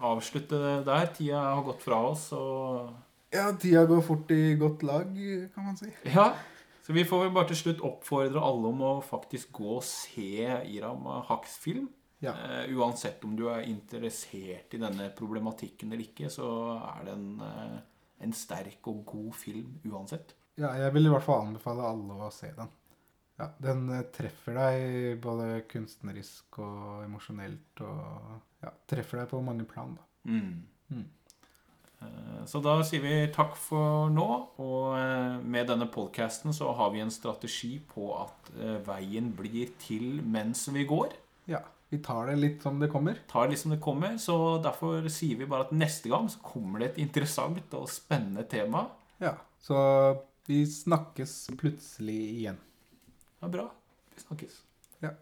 avslutte 0.06 0.80
der. 0.86 1.12
Tida 1.14 1.44
har 1.52 1.62
gått 1.68 1.86
fra 1.86 2.02
oss, 2.10 2.32
og 2.34 2.90
Ja, 3.34 3.52
tida 3.62 3.84
går 3.86 4.02
fort 4.02 4.32
i 4.34 4.56
godt 4.58 4.86
lag, 4.86 5.12
kan 5.54 5.68
man 5.68 5.78
si. 5.78 5.92
Ja, 6.10 6.32
så 6.90 6.94
vi 6.98 7.04
får 7.06 7.28
bare 7.30 7.52
til 7.52 7.58
slutt 7.60 7.82
oppfordre 7.86 8.42
alle 8.42 8.70
om 8.72 8.80
å 8.82 8.96
faktisk 9.06 9.52
gå 9.60 9.76
og 9.76 9.84
se 9.86 10.48
Iram 10.74 11.04
Haks 11.28 11.60
film. 11.62 11.86
Ja. 12.18 12.34
Uh, 12.34 12.72
uansett 12.82 13.22
om 13.28 13.36
du 13.38 13.44
er 13.54 13.68
interessert 13.70 14.74
i 14.74 14.80
denne 14.82 15.12
problematikken 15.14 15.94
eller 15.94 16.02
ikke, 16.08 16.32
så 16.34 16.50
er 16.80 17.06
det 17.06 17.14
en, 17.14 17.28
uh, 17.46 17.78
en 18.26 18.34
sterk 18.34 18.90
og 18.90 19.04
god 19.14 19.38
film 19.38 19.78
uansett. 19.86 20.34
Ja, 20.58 20.74
jeg 20.82 20.96
vil 20.98 21.06
i 21.06 21.14
hvert 21.14 21.28
fall 21.30 21.46
anbefale 21.46 21.86
alle 21.94 22.18
å 22.26 22.34
se 22.34 22.50
den. 22.58 22.74
Ja, 23.38 23.52
Den 23.70 23.86
eh, 23.94 24.08
treffer 24.10 24.58
deg 24.58 25.22
både 25.22 25.62
kunstnerisk 25.70 26.58
og 26.66 27.06
emosjonelt 27.06 27.86
og 27.86 28.66
ja, 28.66 28.74
treffer 28.90 29.22
deg 29.22 29.30
på 29.32 29.46
mange 29.46 29.70
plan, 29.70 29.94
da. 29.94 30.10
Mm. 30.26 30.66
Mm. 30.90 31.06
Eh, 32.02 32.46
Så 32.46 32.62
da 32.64 32.78
sier 32.88 33.02
vi 33.04 33.16
takk 33.36 33.56
for 33.60 34.10
nå. 34.14 34.28
Og 34.64 34.96
eh, 34.98 35.40
med 35.44 35.68
denne 35.70 35.88
podcasten 35.92 36.54
så 36.56 36.72
har 36.78 36.94
vi 36.94 37.02
en 37.04 37.12
strategi 37.14 37.76
på 37.94 38.12
at 38.18 38.54
eh, 38.60 38.78
veien 38.88 39.32
blir 39.36 39.74
til 39.82 40.22
mens 40.24 40.68
vi 40.74 40.86
går. 40.90 41.14
Ja, 41.50 41.64
vi 41.90 42.00
tar 42.06 42.30
det 42.30 42.38
litt 42.40 42.64
som 42.64 42.80
det 42.80 42.92
kommer. 42.94 43.20
Tar 43.28 43.48
det 43.48 43.56
litt 43.56 43.64
som 43.64 43.74
det 43.76 43.82
kommer. 43.84 44.16
Så 44.22 44.38
derfor 44.64 45.08
sier 45.10 45.38
vi 45.42 45.50
bare 45.50 45.68
at 45.68 45.76
neste 45.76 46.10
gang 46.12 46.30
så 46.30 46.42
kommer 46.46 46.80
det 46.84 46.92
et 46.94 47.04
interessant 47.08 47.74
og 47.78 47.90
spennende 47.92 48.46
tema. 48.50 48.88
Ja, 49.20 49.36
så 49.62 49.76
vi 50.48 50.64
snakkes 50.66 51.50
plutselig 51.60 52.22
igjen. 52.40 52.58
Ja, 53.42 53.52
bra. 53.52 53.70
Vi 54.16 54.26
snakkes. 54.26 54.64
Ja. 55.04 55.16